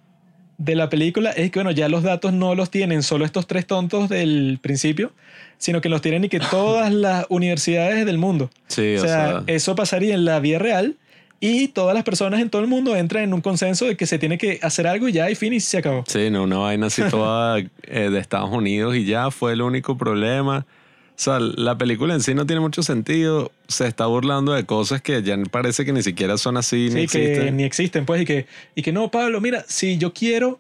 de 0.58 0.76
la 0.76 0.88
película 0.88 1.32
es 1.32 1.52
que, 1.52 1.60
bueno, 1.60 1.72
ya 1.72 1.90
los 1.90 2.04
datos 2.04 2.32
no 2.32 2.56
los 2.56 2.72
tienen 2.72 3.04
solo 3.04 3.26
estos 3.26 3.46
tres 3.46 3.68
tontos 3.68 4.08
del 4.08 4.58
principio, 4.62 5.12
sino 5.58 5.82
que 5.82 5.90
los 5.90 6.02
tienen 6.02 6.24
y 6.24 6.30
que 6.30 6.40
todas 6.52 6.94
las 6.94 7.26
universidades 7.28 8.06
del 8.06 8.18
mundo. 8.18 8.50
Sí, 8.68 8.96
O 8.96 9.02
sea, 9.02 9.44
eso 9.48 9.76
pasaría 9.76 10.16
en 10.16 10.24
la 10.24 10.40
vida 10.40 10.60
real 10.60 10.96
y 11.40 11.70
todas 11.70 11.94
las 11.96 12.04
personas 12.04 12.42
en 12.42 12.50
todo 12.50 12.62
el 12.62 12.68
mundo 12.68 12.96
entran 12.96 13.24
en 13.24 13.34
un 13.34 13.42
consenso 13.42 13.86
de 13.86 13.96
que 13.96 14.06
se 14.06 14.20
tiene 14.20 14.38
que 14.38 14.60
hacer 14.62 14.88
algo 14.88 15.08
y 15.08 15.14
ya, 15.14 15.30
y 15.32 15.36
fin, 15.36 15.54
y 15.54 15.60
se 15.60 15.78
acabó. 15.78 16.04
Sí, 16.08 16.30
no, 16.30 16.44
una 16.44 16.58
vaina 16.58 16.88
así 16.88 17.02
toda 17.10 17.60
eh, 17.60 18.10
de 18.10 18.20
Estados 18.20 18.50
Unidos 18.52 18.96
y 18.96 19.06
ya 19.06 19.32
fue 19.32 19.54
el 19.54 19.62
único 19.62 19.98
problema. 19.98 20.66
O 21.12 21.22
sea, 21.22 21.40
la 21.40 21.78
película 21.78 22.14
en 22.14 22.22
sí 22.22 22.34
no 22.34 22.46
tiene 22.46 22.62
mucho 22.62 22.82
sentido. 22.82 23.52
Se 23.68 23.86
está 23.88 24.06
burlando 24.06 24.54
de 24.54 24.66
cosas 24.66 25.02
que 25.02 25.22
ya 25.22 25.38
parece 25.52 25.84
que 25.84 25.92
ni 25.92 26.02
siquiera 26.02 26.38
son 26.38 26.56
así, 26.56 26.90
ni 26.94 27.08
Sí, 27.08 27.08
que 27.08 27.24
existen. 27.32 27.58
ni 27.58 27.64
existen, 27.64 28.06
pues, 28.06 28.22
y 28.22 28.26
que, 28.26 28.46
y 28.76 28.82
que 28.82 28.94
no, 28.94 29.12
Pablo, 29.12 29.42
mira, 29.42 29.66
si 29.68 29.98
yo 29.98 30.14
quiero 30.14 30.60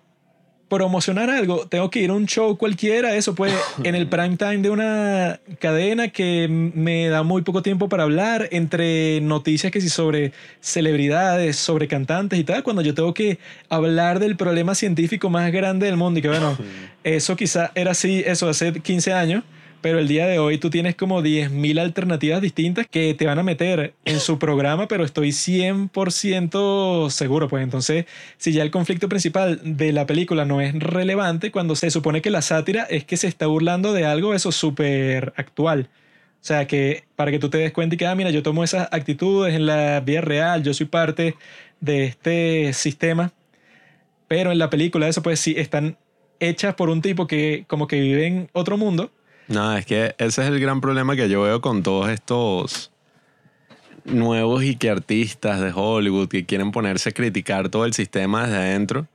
promocionar 0.69 1.29
algo, 1.29 1.67
tengo 1.67 1.89
que 1.89 1.99
ir 1.99 2.11
a 2.11 2.13
un 2.13 2.27
show 2.27 2.55
cualquiera, 2.57 3.15
eso 3.15 3.35
pues, 3.35 3.53
en 3.83 3.95
el 3.95 4.07
prime 4.07 4.37
time 4.37 4.59
de 4.59 4.69
una 4.69 5.39
cadena 5.59 6.09
que 6.09 6.47
me 6.47 7.09
da 7.09 7.23
muy 7.23 7.41
poco 7.41 7.61
tiempo 7.61 7.89
para 7.89 8.03
hablar, 8.03 8.47
entre 8.51 9.19
noticias 9.21 9.71
que 9.71 9.81
sí 9.81 9.89
sobre 9.89 10.31
celebridades, 10.61 11.57
sobre 11.57 11.87
cantantes 11.87 12.39
y 12.39 12.43
tal, 12.43 12.63
cuando 12.63 12.81
yo 12.81 12.93
tengo 12.93 13.13
que 13.13 13.39
hablar 13.67 14.19
del 14.19 14.37
problema 14.37 14.75
científico 14.75 15.29
más 15.29 15.51
grande 15.51 15.87
del 15.87 15.97
mundo 15.97 16.19
y 16.19 16.21
que 16.21 16.29
bueno, 16.29 16.57
eso 17.03 17.35
quizá 17.35 17.71
era 17.75 17.91
así, 17.91 18.23
eso 18.25 18.47
hace 18.47 18.73
15 18.73 19.13
años. 19.13 19.43
Pero 19.81 19.99
el 19.99 20.09
día 20.09 20.27
de 20.27 20.39
hoy 20.39 20.57
tú 20.57 20.69
tienes 20.69 20.95
como 20.95 21.21
10.000 21.21 21.79
alternativas 21.79 22.41
distintas 22.41 22.85
que 22.87 23.13
te 23.13 23.25
van 23.25 23.39
a 23.39 23.43
meter 23.43 23.93
en 24.03 24.19
su 24.19 24.37
programa, 24.37 24.89
pero 24.89 25.05
estoy 25.05 25.29
100% 25.29 27.09
seguro. 27.09 27.47
Pues 27.47 27.63
entonces, 27.63 28.05
si 28.37 28.51
ya 28.51 28.63
el 28.63 28.71
conflicto 28.71 29.07
principal 29.07 29.61
de 29.63 29.93
la 29.93 30.05
película 30.05 30.43
no 30.43 30.59
es 30.59 30.77
relevante, 30.77 31.51
cuando 31.51 31.75
se 31.75 31.91
supone 31.91 32.21
que 32.21 32.29
la 32.29 32.41
sátira 32.41 32.83
es 32.83 33.05
que 33.05 33.15
se 33.15 33.27
está 33.27 33.47
burlando 33.47 33.93
de 33.93 34.05
algo 34.05 34.33
eso 34.33 34.51
súper 34.51 35.33
actual. 35.37 35.89
O 36.41 36.45
sea, 36.45 36.67
que 36.67 37.05
para 37.15 37.31
que 37.31 37.39
tú 37.39 37.49
te 37.49 37.57
des 37.57 37.71
cuenta 37.71 37.95
y 37.95 37.97
que, 37.97 38.07
ah, 38.07 38.15
mira, 38.15 38.31
yo 38.31 38.43
tomo 38.43 38.63
esas 38.65 38.89
actitudes 38.91 39.55
en 39.55 39.65
la 39.65 40.01
vida 40.01 40.21
real, 40.21 40.63
yo 40.63 40.73
soy 40.73 40.87
parte 40.87 41.35
de 41.79 42.05
este 42.05 42.73
sistema. 42.73 43.31
Pero 44.27 44.51
en 44.51 44.59
la 44.59 44.69
película 44.69 45.07
eso 45.07 45.23
pues 45.23 45.39
sí 45.39 45.55
están 45.57 45.97
hechas 46.39 46.75
por 46.75 46.89
un 46.89 47.01
tipo 47.01 47.27
que 47.27 47.65
como 47.67 47.87
que 47.87 47.99
vive 47.99 48.27
en 48.27 48.49
otro 48.53 48.77
mundo 48.77 49.11
No, 49.49 49.75
es 49.75 49.83
que 49.87 50.13
ese 50.19 50.43
es 50.43 50.47
el 50.47 50.59
gran 50.59 50.79
problema 50.79 51.15
que 51.15 51.27
yo 51.27 51.41
veo 51.41 51.59
con 51.59 51.81
todos 51.81 52.09
estos 52.09 52.91
nuevos 54.05 54.63
y 54.63 54.75
que 54.75 54.91
artistas 54.91 55.59
de 55.59 55.71
Hollywood 55.73 56.29
que 56.29 56.45
quieren 56.45 56.71
ponerse 56.71 57.09
a 57.09 57.11
criticar 57.13 57.69
todo 57.69 57.85
el 57.85 57.93
sistema 57.93 58.43
desde 58.43 58.57
adentro. 58.57 59.07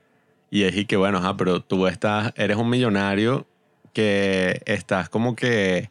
Y 0.51 0.63
es 0.63 0.75
y 0.75 0.85
que, 0.85 0.97
bueno, 0.97 1.19
ajá, 1.19 1.37
pero 1.37 1.61
tú 1.61 1.87
estás, 1.87 2.33
eres 2.35 2.57
un 2.57 2.69
millonario 2.69 3.47
que 3.93 4.61
estás 4.65 5.07
como 5.07 5.37
que 5.37 5.89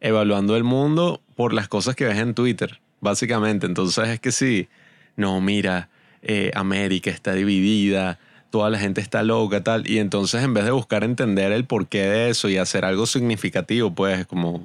evaluando 0.00 0.56
el 0.56 0.64
mundo 0.64 1.20
por 1.36 1.52
las 1.52 1.68
cosas 1.68 1.94
que 1.94 2.06
ves 2.06 2.18
en 2.18 2.32
Twitter, 2.32 2.80
básicamente. 3.00 3.66
Entonces 3.66 4.08
es 4.08 4.20
que 4.20 4.32
sí, 4.32 4.70
no, 5.16 5.38
mira, 5.42 5.90
eh, 6.22 6.50
América 6.54 7.10
está 7.10 7.34
dividida, 7.34 8.18
toda 8.52 8.70
la 8.70 8.78
gente 8.78 9.00
está 9.00 9.24
loca, 9.24 9.64
tal. 9.64 9.90
Y 9.90 9.98
entonces 9.98 10.44
en 10.44 10.54
vez 10.54 10.64
de 10.64 10.70
buscar 10.70 11.02
entender 11.02 11.50
el 11.50 11.64
porqué 11.64 12.02
de 12.02 12.30
eso 12.30 12.48
y 12.48 12.58
hacer 12.58 12.84
algo 12.84 13.06
significativo, 13.06 13.92
pues 13.92 14.26
como, 14.26 14.62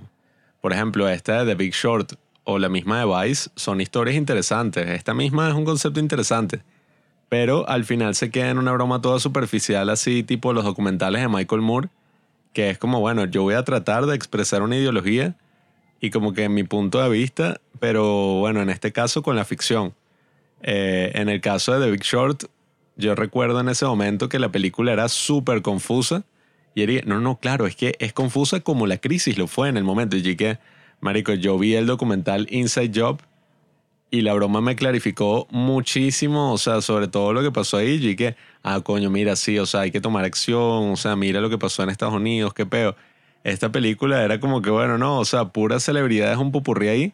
por 0.61 0.73
ejemplo, 0.73 1.09
esta 1.09 1.43
de 1.43 1.55
The 1.55 1.55
Big 1.55 1.73
Short 1.73 2.13
o 2.43 2.59
la 2.59 2.69
misma 2.69 2.99
de 2.99 3.05
Vice, 3.05 3.49
son 3.55 3.81
historias 3.81 4.15
interesantes. 4.15 4.87
Esta 4.89 5.13
misma 5.13 5.49
es 5.49 5.55
un 5.55 5.65
concepto 5.65 5.99
interesante. 5.99 6.61
Pero 7.29 7.67
al 7.67 7.85
final 7.85 8.13
se 8.13 8.29
queda 8.29 8.49
en 8.49 8.57
una 8.57 8.73
broma 8.73 9.01
toda 9.01 9.19
superficial, 9.19 9.89
así 9.89 10.23
tipo 10.23 10.53
los 10.53 10.63
documentales 10.63 11.21
de 11.21 11.27
Michael 11.27 11.61
Moore, 11.61 11.89
que 12.53 12.69
es 12.69 12.77
como, 12.77 12.99
bueno, 12.99 13.25
yo 13.25 13.43
voy 13.43 13.55
a 13.55 13.63
tratar 13.63 14.05
de 14.05 14.15
expresar 14.15 14.61
una 14.61 14.77
ideología 14.77 15.35
y 15.99 16.09
como 16.09 16.33
que 16.33 16.47
mi 16.49 16.63
punto 16.63 17.01
de 17.01 17.09
vista, 17.09 17.59
pero 17.79 18.39
bueno, 18.39 18.61
en 18.61 18.69
este 18.69 18.91
caso 18.91 19.23
con 19.23 19.35
la 19.35 19.45
ficción. 19.45 19.93
Eh, 20.61 21.11
en 21.15 21.29
el 21.29 21.39
caso 21.41 21.73
de 21.73 21.85
The 21.85 21.91
Big 21.91 22.03
Short, 22.03 22.45
yo 22.97 23.15
recuerdo 23.15 23.59
en 23.59 23.69
ese 23.69 23.85
momento 23.85 24.27
que 24.27 24.39
la 24.39 24.51
película 24.51 24.91
era 24.91 25.07
súper 25.07 25.61
confusa. 25.61 26.23
Y 26.75 26.81
era, 26.81 27.05
no, 27.05 27.19
no, 27.19 27.39
claro, 27.39 27.67
es 27.67 27.75
que 27.75 27.95
es 27.99 28.13
confusa 28.13 28.59
como 28.59 28.87
la 28.87 28.97
crisis 28.97 29.37
lo 29.37 29.47
fue 29.47 29.69
en 29.69 29.77
el 29.77 29.83
momento. 29.83 30.17
Y 30.17 30.35
que, 30.35 30.59
marico, 30.99 31.33
yo 31.33 31.57
vi 31.57 31.75
el 31.75 31.85
documental 31.85 32.47
Inside 32.49 32.91
Job 32.93 33.21
y 34.09 34.21
la 34.21 34.33
broma 34.33 34.61
me 34.61 34.75
clarificó 34.75 35.47
muchísimo, 35.51 36.53
o 36.53 36.57
sea, 36.57 36.81
sobre 36.81 37.07
todo 37.07 37.33
lo 37.33 37.41
que 37.41 37.51
pasó 37.51 37.77
ahí. 37.77 37.99
Y 38.01 38.15
que, 38.15 38.35
ah, 38.63 38.81
coño, 38.81 39.09
mira, 39.09 39.35
sí, 39.35 39.59
o 39.59 39.65
sea, 39.65 39.81
hay 39.81 39.91
que 39.91 40.01
tomar 40.01 40.25
acción, 40.25 40.91
o 40.91 40.95
sea, 40.95 41.15
mira 41.15 41.39
lo 41.39 41.49
que 41.49 41.57
pasó 41.57 41.83
en 41.83 41.89
Estados 41.89 42.15
Unidos, 42.15 42.53
qué 42.53 42.65
peo. 42.65 42.95
Esta 43.43 43.71
película 43.71 44.23
era 44.23 44.39
como 44.39 44.61
que, 44.61 44.69
bueno, 44.69 44.97
no, 44.97 45.19
o 45.19 45.25
sea, 45.25 45.45
pura 45.45 45.79
celebridad 45.79 46.31
es 46.31 46.37
un 46.37 46.51
pupurrí 46.51 46.87
ahí 46.89 47.13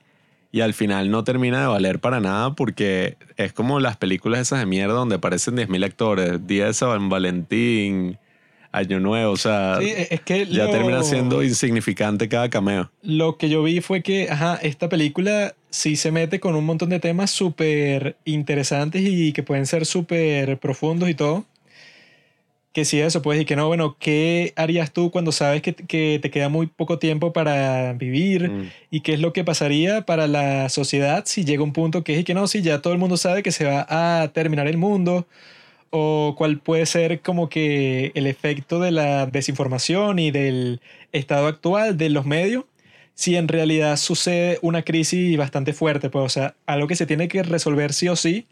y 0.53 0.61
al 0.61 0.73
final 0.75 1.09
no 1.09 1.23
termina 1.25 1.59
de 1.61 1.67
valer 1.67 1.99
para 1.99 2.19
nada 2.21 2.53
porque 2.53 3.17
es 3.37 3.51
como 3.51 3.79
las 3.81 3.97
películas 3.97 4.39
esas 4.39 4.59
de 4.59 4.67
mierda 4.67 4.93
donde 4.93 5.15
aparecen 5.15 5.55
10.000 5.55 5.83
actores, 5.83 6.45
Día 6.47 6.67
de 6.67 6.73
San 6.75 7.09
Valentín, 7.09 8.19
Año 8.71 8.99
Nuevo, 8.99 9.31
o 9.31 9.37
sea, 9.37 9.79
Sí, 9.81 9.91
es 10.09 10.21
que 10.21 10.45
ya 10.45 10.65
lo- 10.65 10.71
termina 10.71 11.03
siendo 11.03 11.41
insignificante 11.43 12.29
cada 12.29 12.49
cameo. 12.49 12.91
Lo 13.01 13.37
que 13.37 13.49
yo 13.49 13.63
vi 13.63 13.81
fue 13.81 14.03
que, 14.03 14.29
ajá, 14.29 14.55
esta 14.61 14.89
película 14.89 15.55
sí 15.71 15.95
se 15.95 16.11
mete 16.11 16.39
con 16.39 16.55
un 16.55 16.65
montón 16.65 16.89
de 16.89 16.99
temas 16.99 17.31
súper 17.31 18.15
interesantes 18.23 19.01
y 19.03 19.33
que 19.33 19.41
pueden 19.41 19.65
ser 19.65 19.87
súper 19.87 20.59
profundos 20.59 21.09
y 21.09 21.15
todo. 21.15 21.45
Que 22.73 22.85
sí, 22.85 22.99
eso, 22.99 23.21
pues, 23.21 23.39
y 23.39 23.45
que 23.45 23.55
no, 23.55 23.67
bueno, 23.67 23.97
¿qué 23.99 24.51
harías 24.55 24.91
tú 24.91 25.11
cuando 25.11 25.31
sabes 25.31 25.61
que, 25.61 25.75
que 25.75 26.17
te 26.19 26.31
queda 26.31 26.49
muy 26.49 26.65
poco 26.65 26.97
tiempo 26.97 27.31
para 27.31 27.93
vivir? 27.93 28.49
Mm. 28.49 28.71
¿Y 28.89 29.01
qué 29.01 29.13
es 29.13 29.19
lo 29.19 29.31
que 29.31 29.43
pasaría 29.43 30.07
para 30.07 30.25
la 30.25 30.69
sociedad 30.69 31.23
si 31.27 31.45
llega 31.45 31.61
un 31.61 31.71
punto 31.71 32.03
que 32.03 32.15
es 32.15 32.21
y 32.21 32.23
que 32.23 32.33
no, 32.33 32.47
si 32.47 32.63
ya 32.63 32.81
todo 32.81 32.91
el 32.91 32.97
mundo 32.97 33.15
sabe 33.15 33.43
que 33.43 33.51
se 33.51 33.65
va 33.65 33.85
a 33.87 34.27
terminar 34.29 34.67
el 34.67 34.77
mundo? 34.77 35.27
¿O 35.91 36.33
cuál 36.35 36.57
puede 36.57 36.87
ser 36.87 37.21
como 37.21 37.47
que 37.47 38.11
el 38.15 38.25
efecto 38.25 38.79
de 38.79 38.89
la 38.89 39.27
desinformación 39.27 40.17
y 40.17 40.31
del 40.31 40.81
estado 41.11 41.45
actual 41.45 41.95
de 41.95 42.09
los 42.09 42.25
medios? 42.25 42.65
Si 43.13 43.35
en 43.35 43.47
realidad 43.47 43.97
sucede 43.97 44.57
una 44.63 44.81
crisis 44.81 45.37
bastante 45.37 45.73
fuerte, 45.73 46.09
pues, 46.09 46.25
o 46.25 46.29
sea, 46.29 46.55
algo 46.65 46.87
que 46.87 46.95
se 46.95 47.05
tiene 47.05 47.27
que 47.27 47.43
resolver 47.43 47.93
sí 47.93 48.07
o 48.07 48.15
sí, 48.15 48.47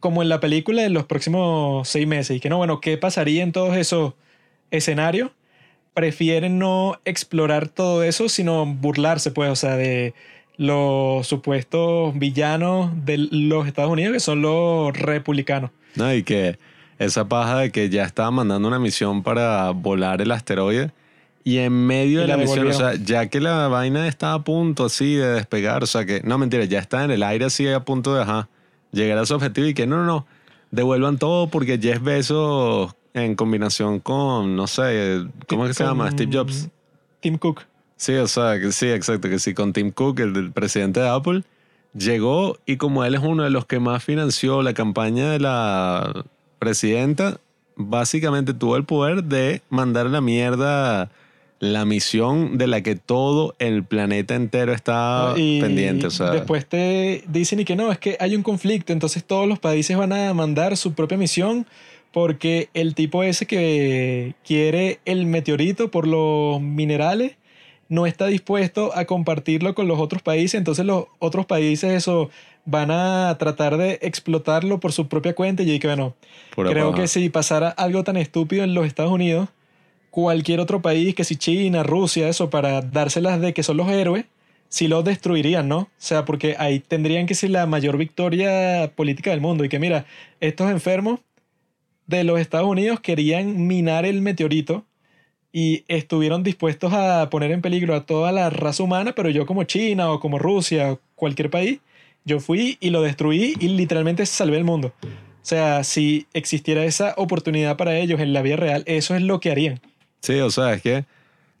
como 0.00 0.22
en 0.22 0.28
la 0.28 0.40
película 0.40 0.84
en 0.84 0.92
los 0.92 1.06
próximos 1.06 1.88
seis 1.88 2.06
meses. 2.06 2.36
Y 2.36 2.40
que 2.40 2.48
no, 2.48 2.58
bueno, 2.58 2.80
¿qué 2.80 2.96
pasaría 2.98 3.42
en 3.42 3.52
todos 3.52 3.76
esos 3.76 4.14
escenarios? 4.70 5.30
prefieren 5.96 6.58
no 6.58 7.00
explorar 7.06 7.68
todo 7.68 8.02
eso, 8.02 8.28
sino 8.28 8.66
burlarse, 8.66 9.30
pues, 9.30 9.50
o 9.50 9.56
sea, 9.56 9.76
de 9.76 10.12
los 10.58 11.26
supuestos 11.26 12.12
villanos 12.18 12.90
de 13.06 13.16
los 13.16 13.66
Estados 13.66 13.90
Unidos, 13.90 14.12
que 14.12 14.20
son 14.20 14.42
los 14.42 14.94
republicanos. 14.94 15.70
No, 15.94 16.12
y 16.12 16.22
que 16.22 16.58
esa 16.98 17.26
paja 17.28 17.60
de 17.60 17.72
que 17.72 17.88
ya 17.88 18.04
estaba 18.04 18.30
mandando 18.30 18.68
una 18.68 18.78
misión 18.78 19.22
para 19.22 19.70
volar 19.70 20.20
el 20.20 20.32
asteroide 20.32 20.90
y 21.44 21.58
en 21.58 21.72
medio 21.72 22.18
Y 22.18 22.22
de 22.22 22.28
la 22.28 22.36
la, 22.36 22.42
misión, 22.42 22.66
o 22.66 22.72
sea, 22.74 22.96
ya 22.96 23.28
que 23.28 23.40
la 23.40 23.68
vaina 23.68 24.06
está 24.06 24.34
a 24.34 24.44
punto 24.44 24.84
así 24.84 25.14
de 25.14 25.28
despegar, 25.28 25.82
o 25.82 25.86
sea 25.86 26.04
que, 26.04 26.20
no 26.24 26.36
mentira, 26.36 26.66
ya 26.66 26.78
está 26.78 27.04
en 27.04 27.10
el 27.10 27.22
aire 27.22 27.46
así 27.46 27.66
a 27.68 27.80
punto 27.80 28.14
de, 28.14 28.20
ajá, 28.20 28.50
llegar 28.96 29.18
a 29.18 29.26
su 29.26 29.34
objetivo 29.34 29.66
y 29.68 29.74
que 29.74 29.86
no, 29.86 29.98
no, 29.98 30.04
no, 30.04 30.26
devuelvan 30.70 31.18
todo 31.18 31.48
porque 31.48 31.78
Jeff 31.78 32.02
Bezos 32.02 32.94
en 33.14 33.34
combinación 33.34 34.00
con, 34.00 34.56
no 34.56 34.66
sé, 34.66 35.24
¿cómo 35.48 35.64
es 35.64 35.70
que 35.70 35.74
se 35.74 35.84
llama? 35.84 36.10
Steve 36.10 36.36
Jobs. 36.36 36.68
Tim 37.20 37.38
Cook. 37.38 37.62
Sí, 37.96 38.14
o 38.14 38.28
sea, 38.28 38.60
que 38.60 38.72
sí, 38.72 38.88
exacto, 38.88 39.28
que 39.28 39.38
sí, 39.38 39.54
con 39.54 39.72
Tim 39.72 39.90
Cook, 39.90 40.20
el 40.20 40.52
presidente 40.52 41.00
de 41.00 41.08
Apple, 41.08 41.44
llegó 41.94 42.58
y 42.66 42.76
como 42.76 43.04
él 43.04 43.14
es 43.14 43.22
uno 43.22 43.44
de 43.44 43.50
los 43.50 43.64
que 43.64 43.80
más 43.80 44.04
financió 44.04 44.62
la 44.62 44.74
campaña 44.74 45.30
de 45.30 45.40
la 45.40 46.24
presidenta, 46.58 47.38
básicamente 47.76 48.52
tuvo 48.52 48.76
el 48.76 48.84
poder 48.84 49.24
de 49.24 49.62
mandar 49.70 50.06
la 50.06 50.20
mierda 50.20 51.10
la 51.58 51.84
misión 51.84 52.58
de 52.58 52.66
la 52.66 52.82
que 52.82 52.96
todo 52.96 53.54
el 53.58 53.82
planeta 53.82 54.34
entero 54.34 54.72
está 54.72 55.32
y 55.36 55.60
pendiente. 55.60 56.06
O 56.06 56.10
sea, 56.10 56.30
después 56.30 56.66
te 56.66 57.24
dicen 57.28 57.60
y 57.60 57.64
que 57.64 57.76
no, 57.76 57.90
es 57.90 57.98
que 57.98 58.16
hay 58.20 58.36
un 58.36 58.42
conflicto, 58.42 58.92
entonces 58.92 59.24
todos 59.24 59.48
los 59.48 59.58
países 59.58 59.96
van 59.96 60.12
a 60.12 60.32
mandar 60.34 60.76
su 60.76 60.92
propia 60.92 61.16
misión 61.16 61.66
porque 62.12 62.70
el 62.74 62.94
tipo 62.94 63.22
ese 63.22 63.46
que 63.46 64.34
quiere 64.44 65.00
el 65.04 65.26
meteorito 65.26 65.90
por 65.90 66.06
los 66.06 66.60
minerales 66.60 67.36
no 67.88 68.06
está 68.06 68.26
dispuesto 68.26 68.90
a 68.94 69.04
compartirlo 69.04 69.74
con 69.74 69.86
los 69.86 69.98
otros 69.98 70.22
países, 70.22 70.54
entonces 70.58 70.84
los 70.84 71.06
otros 71.18 71.46
países 71.46 71.92
eso 71.92 72.30
van 72.64 72.90
a 72.90 73.36
tratar 73.38 73.76
de 73.76 73.98
explotarlo 74.02 74.80
por 74.80 74.92
su 74.92 75.08
propia 75.08 75.34
cuenta 75.34 75.62
y 75.62 75.78
que 75.78 75.86
bueno, 75.86 76.14
pura 76.54 76.70
creo 76.70 76.90
paja. 76.90 77.02
que 77.02 77.08
si 77.08 77.28
pasara 77.28 77.68
algo 77.68 78.02
tan 78.02 78.16
estúpido 78.16 78.64
en 78.64 78.74
los 78.74 78.86
Estados 78.86 79.12
Unidos, 79.12 79.48
cualquier 80.16 80.60
otro 80.60 80.80
país, 80.80 81.14
que 81.14 81.24
si 81.24 81.36
China, 81.36 81.82
Rusia, 81.82 82.26
eso, 82.26 82.48
para 82.48 82.80
dárselas 82.80 83.38
de 83.38 83.52
que 83.52 83.62
son 83.62 83.76
los 83.76 83.90
héroes, 83.90 84.24
sí 84.70 84.88
los 84.88 85.04
destruirían, 85.04 85.68
¿no? 85.68 85.80
O 85.80 85.88
sea, 85.98 86.24
porque 86.24 86.56
ahí 86.58 86.80
tendrían 86.80 87.26
que 87.26 87.34
ser 87.34 87.50
la 87.50 87.66
mayor 87.66 87.98
victoria 87.98 88.90
política 88.96 89.28
del 89.28 89.42
mundo 89.42 89.62
y 89.62 89.68
que 89.68 89.78
mira, 89.78 90.06
estos 90.40 90.70
enfermos 90.70 91.20
de 92.06 92.24
los 92.24 92.40
Estados 92.40 92.66
Unidos 92.66 92.98
querían 93.00 93.66
minar 93.66 94.06
el 94.06 94.22
meteorito 94.22 94.86
y 95.52 95.84
estuvieron 95.86 96.42
dispuestos 96.42 96.94
a 96.94 97.28
poner 97.28 97.50
en 97.50 97.60
peligro 97.60 97.94
a 97.94 98.06
toda 98.06 98.32
la 98.32 98.48
raza 98.48 98.84
humana, 98.84 99.12
pero 99.14 99.28
yo 99.28 99.44
como 99.44 99.64
China 99.64 100.10
o 100.10 100.18
como 100.18 100.38
Rusia 100.38 100.98
cualquier 101.14 101.50
país, 101.50 101.80
yo 102.24 102.40
fui 102.40 102.78
y 102.80 102.88
lo 102.88 103.02
destruí 103.02 103.54
y 103.60 103.68
literalmente 103.68 104.24
salvé 104.24 104.56
el 104.56 104.64
mundo. 104.64 104.94
O 105.02 105.08
sea, 105.42 105.84
si 105.84 106.26
existiera 106.32 106.86
esa 106.86 107.12
oportunidad 107.18 107.76
para 107.76 107.98
ellos 107.98 108.18
en 108.18 108.32
la 108.32 108.40
vida 108.40 108.56
real, 108.56 108.82
eso 108.86 109.14
es 109.14 109.20
lo 109.20 109.40
que 109.40 109.50
harían. 109.50 109.78
Sí, 110.20 110.40
o 110.40 110.50
sea, 110.50 110.74
es 110.74 110.82
que 110.82 111.04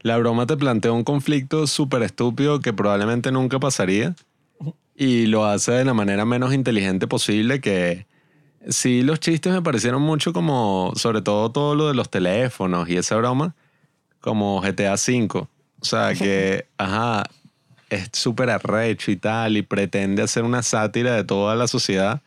la 0.00 0.16
broma 0.18 0.46
te 0.46 0.56
plantea 0.56 0.92
un 0.92 1.04
conflicto 1.04 1.66
súper 1.66 2.02
estúpido 2.02 2.60
que 2.60 2.72
probablemente 2.72 3.32
nunca 3.32 3.58
pasaría 3.58 4.14
y 4.94 5.26
lo 5.26 5.44
hace 5.44 5.72
de 5.72 5.84
la 5.84 5.94
manera 5.94 6.24
menos 6.24 6.54
inteligente 6.54 7.06
posible 7.06 7.60
que 7.60 8.06
sí 8.68 9.02
los 9.02 9.20
chistes 9.20 9.52
me 9.52 9.62
parecieron 9.62 10.02
mucho 10.02 10.32
como 10.32 10.92
sobre 10.96 11.22
todo 11.22 11.50
todo 11.50 11.74
lo 11.74 11.88
de 11.88 11.94
los 11.94 12.10
teléfonos 12.10 12.88
y 12.88 12.96
esa 12.96 13.16
broma 13.16 13.54
como 14.26 14.60
GTA 14.60 14.94
V. 14.94 15.46
O 15.80 15.84
sea 15.84 16.12
que, 16.14 16.66
ajá, 16.78 17.24
es 17.90 18.08
súper 18.12 18.50
arrecho 18.50 19.12
y 19.12 19.16
tal 19.16 19.56
y 19.56 19.62
pretende 19.62 20.22
hacer 20.22 20.42
una 20.42 20.62
sátira 20.64 21.14
de 21.14 21.22
toda 21.22 21.54
la 21.54 21.68
sociedad, 21.68 22.22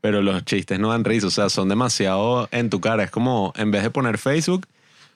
pero 0.00 0.22
los 0.22 0.42
chistes 0.46 0.80
no 0.80 0.88
dan 0.88 1.04
risa, 1.04 1.26
o 1.26 1.30
sea, 1.30 1.50
son 1.50 1.68
demasiado 1.68 2.48
en 2.50 2.70
tu 2.70 2.80
cara. 2.80 3.04
Es 3.04 3.10
como, 3.10 3.52
en 3.56 3.70
vez 3.70 3.82
de 3.82 3.90
poner 3.90 4.16
Facebook, 4.16 4.66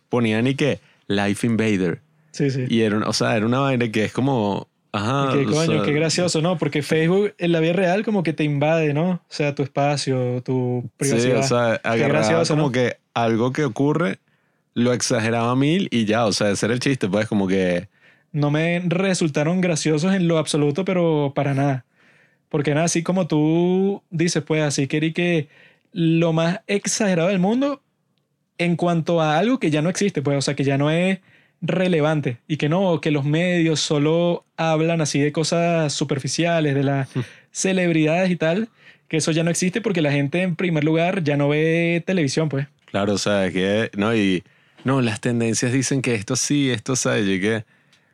ponían 0.09 0.47
y 0.47 0.55
que 0.55 0.81
Life 1.07 1.47
Invader. 1.47 2.01
Sí, 2.33 2.51
sí. 2.51 2.65
Y 2.69 2.83
era, 2.83 2.99
o 3.09 3.13
sea, 3.13 3.37
era 3.37 3.47
una 3.47 3.61
vaina 3.61 3.91
que 3.91 4.05
es 4.05 4.13
como, 4.13 4.69
ajá. 4.93 5.31
qué 5.33 5.45
coño, 5.45 5.73
sea, 5.73 5.83
qué 5.83 5.93
gracioso, 5.93 6.41
¿no? 6.43 6.59
Porque 6.59 6.83
Facebook 6.83 7.35
en 7.39 7.53
la 7.53 7.61
vida 7.61 7.73
real 7.73 8.05
como 8.05 8.23
que 8.23 8.33
te 8.33 8.45
invade, 8.45 8.95
¿no? 8.95 9.11
O 9.11 9.21
sea, 9.29 9.55
tu 9.55 9.63
espacio, 9.63 10.43
tu 10.43 10.83
Sí, 10.85 10.91
privacidad. 10.97 11.39
o 11.39 11.43
sea, 11.43 11.73
agarraba 11.83 12.09
gracioso, 12.29 12.55
como 12.55 12.67
¿no? 12.67 12.73
que 12.73 12.97
algo 13.15 13.53
que 13.53 13.65
ocurre 13.65 14.19
lo 14.75 14.93
exageraba 14.93 15.57
mil 15.57 15.89
y 15.91 16.05
ya, 16.05 16.27
o 16.27 16.33
sea, 16.33 16.51
ese 16.51 16.67
era 16.67 16.75
el 16.75 16.81
chiste, 16.81 17.09
pues 17.09 17.27
como 17.27 17.49
que... 17.49 17.89
no 18.31 18.51
me 18.51 18.81
resultaron 18.87 19.61
graciosos 19.61 20.15
en 20.15 20.29
lo 20.29 20.39
absoluto, 20.39 20.85
pero 20.85 21.33
para 21.35 21.55
nada. 21.55 21.85
Porque 22.49 22.73
nada, 22.75 22.85
así 22.87 23.03
como 23.03 23.27
tú 23.27 24.03
dices, 24.11 24.43
pues 24.45 24.63
así 24.63 24.87
querí 24.87 25.13
que 25.13 25.49
lo 25.93 26.33
más 26.33 26.61
exagerado 26.67 27.29
del 27.29 27.41
mundo 27.41 27.83
en 28.59 28.77
cuanto 28.77 29.21
a 29.21 29.39
algo 29.39 29.59
que 29.59 29.71
ya 29.71 29.83
no 29.83 29.89
existe, 29.89 30.23
pues, 30.23 30.37
o 30.37 30.43
sea, 30.43 30.55
que 30.55 30.65
ya 30.65 30.77
no 30.77 30.91
es 30.91 31.21
relevante 31.61 32.39
y 32.47 32.57
que 32.57 32.69
no, 32.69 33.01
que 33.01 33.11
los 33.11 33.25
medios 33.25 33.81
solo 33.81 34.45
hablan 34.57 35.01
así 35.01 35.21
de 35.21 35.33
cosas 35.33 35.93
superficiales, 35.93 36.75
de 36.75 36.85
las 36.85 37.09
celebridades 37.51 38.31
y 38.31 38.37
tal, 38.37 38.69
que 39.09 39.17
eso 39.17 39.33
ya 39.33 39.43
no 39.43 39.51
existe 39.51 39.81
porque 39.81 40.03
la 40.03 40.13
gente 40.13 40.43
en 40.43 40.57
primer 40.57 40.85
lugar 40.85 41.25
ya 41.25 41.37
no 41.37 41.49
ve 41.49 42.03
televisión, 42.07 42.49
pues. 42.49 42.67
Claro, 42.87 43.15
o 43.15 43.19
sea, 43.19 43.47
es 43.47 43.53
que, 43.53 43.91
no, 43.97 44.15
y, 44.15 44.43
no, 44.85 45.01
las 45.03 45.21
tendencias 45.21 45.73
dicen 45.73 46.03
que 46.03 46.15
esto 46.15 46.37
sí, 46.37 46.71
esto 46.71 46.97
sabe, 46.97 47.23
y 47.23 47.41
que, 47.41 47.65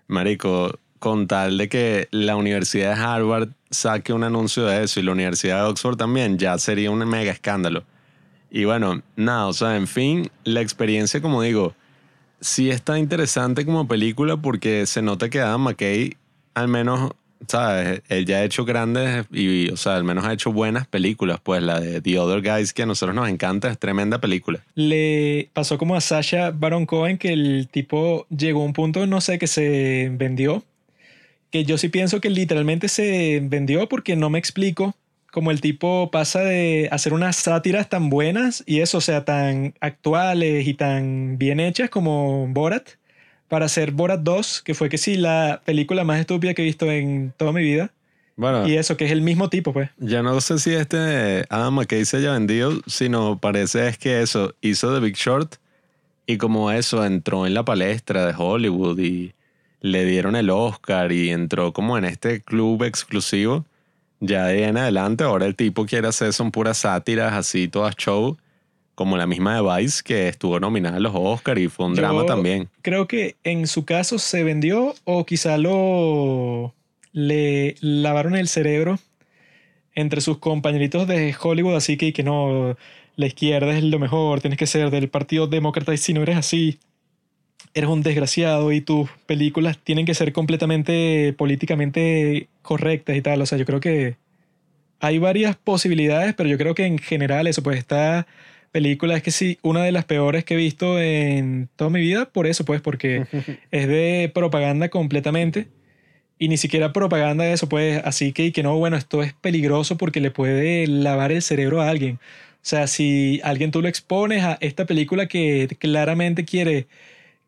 marico, 0.09 0.79
con 0.99 1.27
tal 1.27 1.59
de 1.59 1.69
que 1.69 2.09
la 2.11 2.37
Universidad 2.37 2.97
de 2.97 3.03
Harvard 3.03 3.49
saque 3.71 4.13
un 4.13 4.25
anuncio 4.25 4.65
de 4.65 4.85
eso 4.85 5.01
y 5.01 5.03
la 5.03 5.13
Universidad 5.13 5.63
de 5.63 5.71
Oxford 5.71 5.97
también, 5.97 6.39
ya 6.39 6.57
sería 6.59 6.91
un 6.91 7.07
mega 7.07 7.33
escándalo. 7.33 7.85
Y 8.57 8.67
bueno, 8.67 9.03
nada, 9.17 9.49
o 9.49 9.53
sea, 9.53 9.75
en 9.75 9.89
fin, 9.89 10.31
la 10.45 10.61
experiencia, 10.61 11.21
como 11.21 11.43
digo, 11.43 11.75
sí 12.41 12.71
está 12.71 13.01
interesante 13.01 13.67
como 13.67 13.89
película 13.89 14.37
porque 14.37 14.87
se 14.87 15.03
nota 15.03 15.29
que 15.29 15.41
Adam 15.41 15.63
McKay, 15.63 16.17
al 16.55 16.69
menos, 16.69 17.11
¿sabes? 17.49 18.03
Él 18.09 18.27
ya 18.27 18.37
ha 18.37 18.45
hecho 18.45 18.65
grandes 18.65 19.27
y, 19.33 19.71
o 19.71 19.77
sea, 19.77 19.97
al 19.97 20.05
menos 20.05 20.25
ha 20.25 20.33
hecho 20.33 20.53
buenas 20.53 20.87
películas. 20.87 21.41
Pues 21.43 21.65
la 21.65 21.81
de 21.81 22.01
The 22.01 22.17
Other 22.21 22.43
Guys, 22.43 22.73
que 22.73 22.85
a 22.85 22.87
nosotros 22.87 23.13
nos 23.17 23.29
encanta, 23.29 23.69
es 23.73 23.77
tremenda 23.77 24.21
película. 24.21 24.61
le 24.77 25.51
pasó 25.53 25.77
como 25.77 25.97
a 25.97 26.01
Sasha 26.01 26.53
Baron 26.53 26.87
Cohen 26.87 27.19
que 27.19 27.33
el 27.33 27.67
tipo 27.73 28.25
llegó 28.29 28.63
a 28.63 28.67
un 28.67 28.73
punto, 28.73 29.05
no 29.09 29.21
sé, 29.21 29.41
que 29.41 29.49
se 29.49 30.13
vendió. 30.13 30.63
Que 31.51 31.65
yo 31.65 31.77
sí 31.77 31.89
pienso 31.89 32.21
que 32.21 32.31
literalmente 32.31 32.87
se 32.87 33.41
vendió 33.43 33.89
porque 33.89 34.15
no 34.15 34.31
me 34.31 34.39
explico 34.39 34.95
cómo 35.35 35.51
el 35.51 35.61
tipo 35.61 36.13
pasa 36.13 36.43
de 36.43 36.89
hacer 36.93 37.13
unas 37.13 37.35
sátiras 37.35 37.89
tan 37.89 38.09
buenas 38.09 38.63
y 38.67 38.83
eso, 38.83 38.99
o 38.99 39.01
sea, 39.01 39.25
tan 39.25 39.75
actuales 39.81 40.69
y 40.69 40.75
tan 40.75 41.39
bien 41.39 41.59
hechas 41.59 41.91
como 41.91 42.47
Borat, 42.47 42.91
para 43.49 43.67
hacer 43.67 43.91
Borat 43.91 44.21
2, 44.21 44.63
que 44.63 44.75
fue 44.75 44.89
que 44.89 44.97
sí, 44.97 45.17
la 45.17 45.61
película 45.65 46.05
más 46.05 46.21
estúpida 46.21 46.55
que 46.55 46.63
he 46.63 46.65
visto 46.65 46.89
en 46.89 47.35
toda 47.37 47.51
mi 47.51 47.63
vida. 47.63 47.91
Bueno, 48.37 48.69
Y 48.69 48.77
eso, 48.77 48.97
que 48.97 49.07
es 49.07 49.11
el 49.11 49.23
mismo 49.23 49.49
tipo, 49.51 49.73
pues. 49.73 49.91
ya 49.99 50.23
no 50.23 50.41
sé 50.41 50.61
si 50.61 50.73
este 50.73 51.45
Adam 51.49 51.75
McKay 51.75 52.05
se 52.05 52.19
haya 52.19 52.31
vendido, 52.31 52.71
sino 52.87 53.41
parece 53.41 53.89
es 53.89 53.99
que 53.99 54.23
eso, 54.23 54.55
hizo 54.61 54.95
The 54.95 55.05
Big 55.05 55.17
Short 55.17 55.57
y 56.27 56.37
como 56.37 56.71
eso 56.71 57.05
entró 57.05 57.45
en 57.45 57.55
la 57.55 57.65
palestra 57.65 58.25
de 58.25 58.35
Hollywood 58.39 59.01
y 59.01 59.35
le 59.81 60.05
dieron 60.05 60.37
el 60.37 60.51
Oscar 60.51 61.11
y 61.11 61.31
entró 61.31 61.73
como 61.73 61.99
en 61.99 62.05
este 62.05 62.41
club 62.41 62.85
exclusivo. 62.85 63.65
Ya 64.21 64.47
de 64.47 64.53
ahí 64.59 64.63
en 64.63 64.77
adelante, 64.77 65.25
ahora 65.25 65.47
el 65.47 65.55
tipo 65.55 65.87
quiere 65.87 66.09
hacer 66.09 66.33
son 66.33 66.51
puras 66.51 66.79
sátiras 66.79 67.33
así, 67.33 67.69
todas 67.69 67.97
show, 67.97 68.37
como 68.95 69.17
la 69.17 69.27
misma 69.27 69.57
de 69.57 69.83
Vice 69.83 70.03
que 70.05 70.29
estuvo 70.29 70.61
nominada 70.61 70.97
a 70.97 71.01
los 71.01 71.13
Oscar 71.15 71.59
y 71.59 71.69
fue 71.69 71.87
un 71.87 71.95
Yo 71.95 72.03
drama 72.03 72.25
también. 72.25 72.69
Creo 72.83 73.07
que 73.07 73.37
en 73.45 73.67
su 73.67 73.85
caso 73.85 74.19
se 74.19 74.45
vendió 74.45 74.95
o 75.05 75.27
quizá 75.27 75.59
lo 75.59 76.75
le 77.13 77.77
lavaron 77.81 78.35
el 78.35 78.49
cerebro 78.49 78.99
entre 79.95 80.21
sus 80.21 80.39
compañeritos 80.39 81.07
de 81.07 81.35
Hollywood, 81.41 81.77
así 81.77 81.97
que, 81.97 82.13
que 82.13 82.25
no, 82.25 82.77
la 83.17 83.27
izquierda 83.27 83.77
es 83.77 83.85
lo 83.85 83.99
mejor, 83.99 84.41
tienes 84.41 84.59
que 84.59 84.67
ser 84.67 84.91
del 84.91 85.09
Partido 85.09 85.47
Demócrata 85.47 85.95
y 85.95 85.99
si 85.99 86.13
no 86.13 86.23
eres 86.23 86.37
así, 86.37 86.81
eres 87.73 87.89
un 87.89 88.03
desgraciado 88.03 88.73
y 88.73 88.81
tus 88.81 89.09
películas 89.27 89.79
tienen 89.79 90.07
que 90.07 90.15
ser 90.15 90.33
completamente 90.33 91.35
políticamente 91.37 92.49
correctas 92.63 93.17
y 93.17 93.23
tal. 93.23 93.41
O 93.43 93.47
sea, 93.47 93.59
yo 93.59 93.65
creo 93.65 93.81
que 93.81 94.17
hay 95.01 95.19
varias 95.19 95.57
posibilidades, 95.57 96.35
pero 96.35 96.49
yo 96.49 96.59
creo 96.59 96.75
que 96.75 96.87
en 96.87 96.99
general 96.99 97.47
eso, 97.47 97.63
pues 97.63 97.79
esta 97.79 98.27
película 98.73 99.17
es 99.17 99.23
que 99.23 99.31
sí, 99.31 99.59
una 99.63 99.85
de 99.85 99.93
las 99.93 100.05
peores 100.05 100.45
que 100.45 100.55
he 100.55 100.57
visto 100.57 101.01
en 101.01 101.69
toda 101.77 101.91
mi 101.91 102.01
vida, 102.01 102.27
por 102.27 102.47
eso, 102.47 102.65
pues, 102.65 102.81
porque 102.81 103.25
es 103.71 103.89
de 103.89 104.31
propaganda 104.35 104.89
completamente. 104.89 105.69
Y 106.39 106.49
ni 106.49 106.57
siquiera 106.57 106.93
propaganda 106.93 107.45
de 107.45 107.53
eso, 107.53 107.69
pues, 107.69 108.03
así 108.05 108.33
que, 108.33 108.47
y 108.47 108.53
que 108.53 108.63
no, 108.63 108.77
bueno, 108.77 108.97
esto 108.97 109.23
es 109.23 109.33
peligroso 109.35 109.97
porque 109.97 110.21
le 110.21 110.31
puede 110.31 110.87
lavar 110.89 111.33
el 111.33 111.43
cerebro 111.43 111.81
a 111.81 111.89
alguien. 111.89 112.17
O 112.17 112.67
sea, 112.67 112.87
si 112.87 113.41
alguien 113.45 113.71
tú 113.71 113.83
lo 113.83 113.89
expones 113.89 114.43
a 114.43 114.59
esta 114.61 114.87
película 114.87 115.29
que 115.29 115.69
claramente 115.79 116.45
quiere 116.45 116.87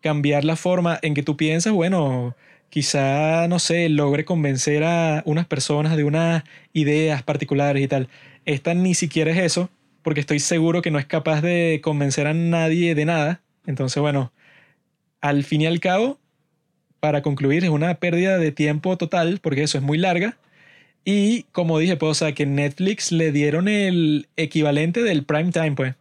cambiar 0.07 0.45
la 0.45 0.55
forma 0.55 1.01
en 1.03 1.15
que 1.15 1.25
tú 1.25 1.37
piensas, 1.37 1.73
bueno, 1.73 2.37
quizá, 2.71 3.49
no 3.49 3.59
sé, 3.59 3.89
logre 3.89 4.25
convencer 4.25 4.85
a 4.85 5.21
unas 5.27 5.47
personas 5.47 5.97
de 5.97 6.05
unas 6.05 6.45
ideas 6.73 7.25
particulares 7.25 7.83
y 7.83 7.89
tal. 7.89 8.09
Esta 8.45 8.73
ni 8.73 8.95
siquiera 8.95 9.33
es 9.33 9.39
eso, 9.39 9.69
porque 10.03 10.21
estoy 10.21 10.39
seguro 10.39 10.81
que 10.81 10.93
no 10.93 11.01
es 11.01 11.07
capaz 11.07 11.41
de 11.41 11.81
convencer 11.83 12.29
a 12.29 12.35
nadie 12.35 12.95
de 12.95 13.05
nada. 13.05 13.41
Entonces, 13.67 14.01
bueno, 14.01 14.33
al 15.21 15.43
fin 15.43 15.63
y 15.63 15.67
al 15.67 15.81
cabo, 15.81 16.21
para 17.01 17.21
concluir, 17.21 17.65
es 17.65 17.71
una 17.71 17.97
pérdida 17.97 18.39
de 18.39 18.53
tiempo 18.53 18.97
total, 18.97 19.41
porque 19.43 19.65
eso 19.65 19.77
es 19.77 19.83
muy 19.83 19.99
larga. 19.99 20.39
Y 21.05 21.45
como 21.51 21.81
dije, 21.81 21.97
pues, 21.97 22.23
o 22.23 22.33
que 22.33 22.47
Netflix 22.47 23.11
le 23.11 23.33
dieron 23.33 23.67
el 23.67 24.29
equivalente 24.37 25.03
del 25.03 25.25
prime 25.25 25.51
time, 25.51 25.73
pues. 25.73 25.97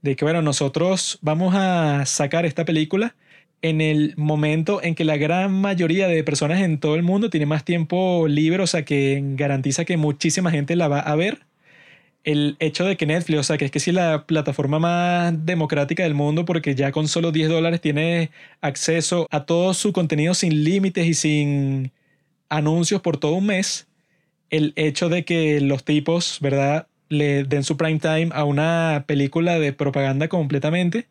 De 0.00 0.16
que, 0.16 0.24
bueno, 0.24 0.40
nosotros 0.40 1.18
vamos 1.20 1.54
a 1.54 2.06
sacar 2.06 2.46
esta 2.46 2.64
película 2.64 3.14
en 3.64 3.80
el 3.80 4.12
momento 4.18 4.82
en 4.82 4.94
que 4.94 5.04
la 5.04 5.16
gran 5.16 5.50
mayoría 5.50 6.06
de 6.06 6.22
personas 6.22 6.60
en 6.60 6.78
todo 6.78 6.96
el 6.96 7.02
mundo 7.02 7.30
tiene 7.30 7.46
más 7.46 7.64
tiempo 7.64 8.28
libre, 8.28 8.62
o 8.62 8.66
sea, 8.66 8.84
que 8.84 9.22
garantiza 9.36 9.86
que 9.86 9.96
muchísima 9.96 10.50
gente 10.50 10.76
la 10.76 10.86
va 10.86 11.00
a 11.00 11.16
ver. 11.16 11.46
El 12.24 12.56
hecho 12.60 12.84
de 12.84 12.98
que 12.98 13.06
Netflix, 13.06 13.40
o 13.40 13.42
sea, 13.42 13.56
que 13.56 13.64
es 13.64 13.70
que 13.70 13.80
si 13.80 13.90
la 13.90 14.26
plataforma 14.26 14.78
más 14.78 15.46
democrática 15.46 16.02
del 16.02 16.12
mundo, 16.12 16.44
porque 16.44 16.74
ya 16.74 16.92
con 16.92 17.08
solo 17.08 17.32
10 17.32 17.48
dólares 17.48 17.80
tiene 17.80 18.30
acceso 18.60 19.28
a 19.30 19.46
todo 19.46 19.72
su 19.72 19.94
contenido 19.94 20.34
sin 20.34 20.62
límites 20.64 21.06
y 21.06 21.14
sin 21.14 21.92
anuncios 22.50 23.00
por 23.00 23.16
todo 23.16 23.32
un 23.32 23.46
mes, 23.46 23.88
el 24.50 24.74
hecho 24.76 25.08
de 25.08 25.24
que 25.24 25.62
los 25.62 25.84
tipos, 25.84 26.38
¿verdad?, 26.42 26.86
le 27.08 27.44
den 27.44 27.64
su 27.64 27.78
prime 27.78 27.98
time 27.98 28.28
a 28.32 28.44
una 28.44 29.04
película 29.06 29.58
de 29.58 29.72
propaganda 29.72 30.28
completamente, 30.28 31.06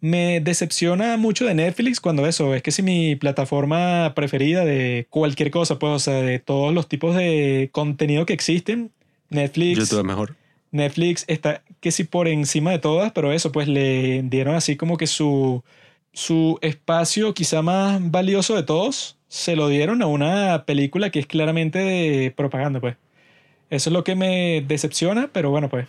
me 0.00 0.40
decepciona 0.40 1.16
mucho 1.16 1.46
de 1.46 1.54
Netflix 1.54 2.00
cuando 2.00 2.26
eso, 2.26 2.54
es 2.54 2.62
que 2.62 2.70
si 2.70 2.82
mi 2.82 3.16
plataforma 3.16 4.12
preferida 4.14 4.64
de 4.64 5.06
cualquier 5.10 5.50
cosa, 5.50 5.78
pues, 5.78 5.92
o 5.92 5.98
sea, 5.98 6.14
de 6.14 6.38
todos 6.38 6.72
los 6.74 6.88
tipos 6.88 7.14
de 7.16 7.70
contenido 7.72 8.26
que 8.26 8.32
existen, 8.32 8.92
Netflix... 9.30 9.78
YouTube 9.78 10.00
es 10.00 10.04
mejor. 10.04 10.36
Netflix 10.72 11.24
está 11.28 11.62
que 11.80 11.90
sí 11.90 12.04
por 12.04 12.28
encima 12.28 12.70
de 12.72 12.78
todas, 12.78 13.12
pero 13.12 13.32
eso, 13.32 13.52
pues 13.52 13.68
le 13.68 14.22
dieron 14.22 14.54
así 14.54 14.76
como 14.76 14.96
que 14.96 15.06
su, 15.06 15.62
su 16.12 16.58
espacio 16.62 17.34
quizá 17.34 17.62
más 17.62 18.00
valioso 18.10 18.54
de 18.54 18.62
todos, 18.62 19.16
se 19.28 19.56
lo 19.56 19.68
dieron 19.68 20.02
a 20.02 20.06
una 20.06 20.64
película 20.66 21.10
que 21.10 21.20
es 21.20 21.26
claramente 21.26 21.78
de 21.78 22.30
propaganda, 22.30 22.80
pues. 22.80 22.96
Eso 23.68 23.90
es 23.90 23.92
lo 23.92 24.04
que 24.04 24.14
me 24.14 24.64
decepciona, 24.66 25.30
pero 25.32 25.50
bueno, 25.50 25.68
pues. 25.68 25.88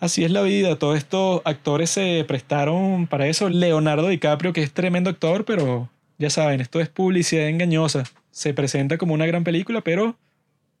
Así 0.00 0.24
es 0.24 0.30
la 0.30 0.42
vida, 0.42 0.78
todos 0.78 0.96
estos 0.96 1.42
actores 1.44 1.90
se 1.90 2.24
prestaron 2.28 3.08
para 3.08 3.26
eso. 3.26 3.48
Leonardo 3.48 4.08
DiCaprio, 4.08 4.52
que 4.52 4.62
es 4.62 4.72
tremendo 4.72 5.10
actor, 5.10 5.44
pero 5.44 5.90
ya 6.18 6.30
saben, 6.30 6.60
esto 6.60 6.80
es 6.80 6.88
publicidad 6.88 7.48
engañosa. 7.48 8.04
Se 8.30 8.54
presenta 8.54 8.96
como 8.96 9.14
una 9.14 9.26
gran 9.26 9.42
película, 9.42 9.80
pero 9.80 10.16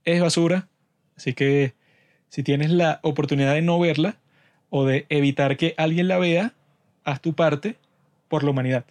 es 0.04 0.20
basura. 0.20 0.68
Así 1.16 1.34
que 1.34 1.74
si 2.28 2.44
tienes 2.44 2.70
la 2.70 3.00
oportunidad 3.02 3.54
de 3.54 3.62
no 3.62 3.80
verla 3.80 4.18
o 4.70 4.84
de 4.84 5.06
evitar 5.08 5.56
que 5.56 5.74
alguien 5.78 6.06
la 6.06 6.18
vea, 6.18 6.54
haz 7.02 7.20
tu 7.20 7.34
parte 7.34 7.76
por 8.28 8.44
la 8.44 8.50
humanidad. 8.50 8.84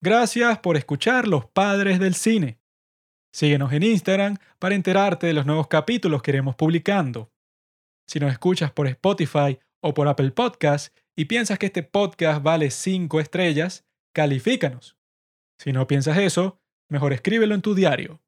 Gracias 0.00 0.58
por 0.58 0.76
escuchar 0.76 1.28
Los 1.28 1.46
Padres 1.46 2.00
del 2.00 2.14
Cine. 2.14 2.58
Síguenos 3.30 3.72
en 3.72 3.84
Instagram 3.84 4.38
para 4.58 4.74
enterarte 4.74 5.28
de 5.28 5.32
los 5.32 5.46
nuevos 5.46 5.68
capítulos 5.68 6.22
que 6.22 6.32
iremos 6.32 6.56
publicando. 6.56 7.30
Si 8.08 8.20
nos 8.20 8.32
escuchas 8.32 8.72
por 8.72 8.86
Spotify 8.86 9.58
o 9.82 9.92
por 9.92 10.08
Apple 10.08 10.30
Podcast 10.30 10.96
y 11.14 11.26
piensas 11.26 11.58
que 11.58 11.66
este 11.66 11.82
podcast 11.82 12.42
vale 12.42 12.70
5 12.70 13.20
estrellas, 13.20 13.86
califícanos. 14.14 14.96
Si 15.58 15.72
no 15.72 15.86
piensas 15.86 16.16
eso, 16.16 16.58
mejor 16.88 17.12
escríbelo 17.12 17.54
en 17.54 17.60
tu 17.60 17.74
diario. 17.74 18.22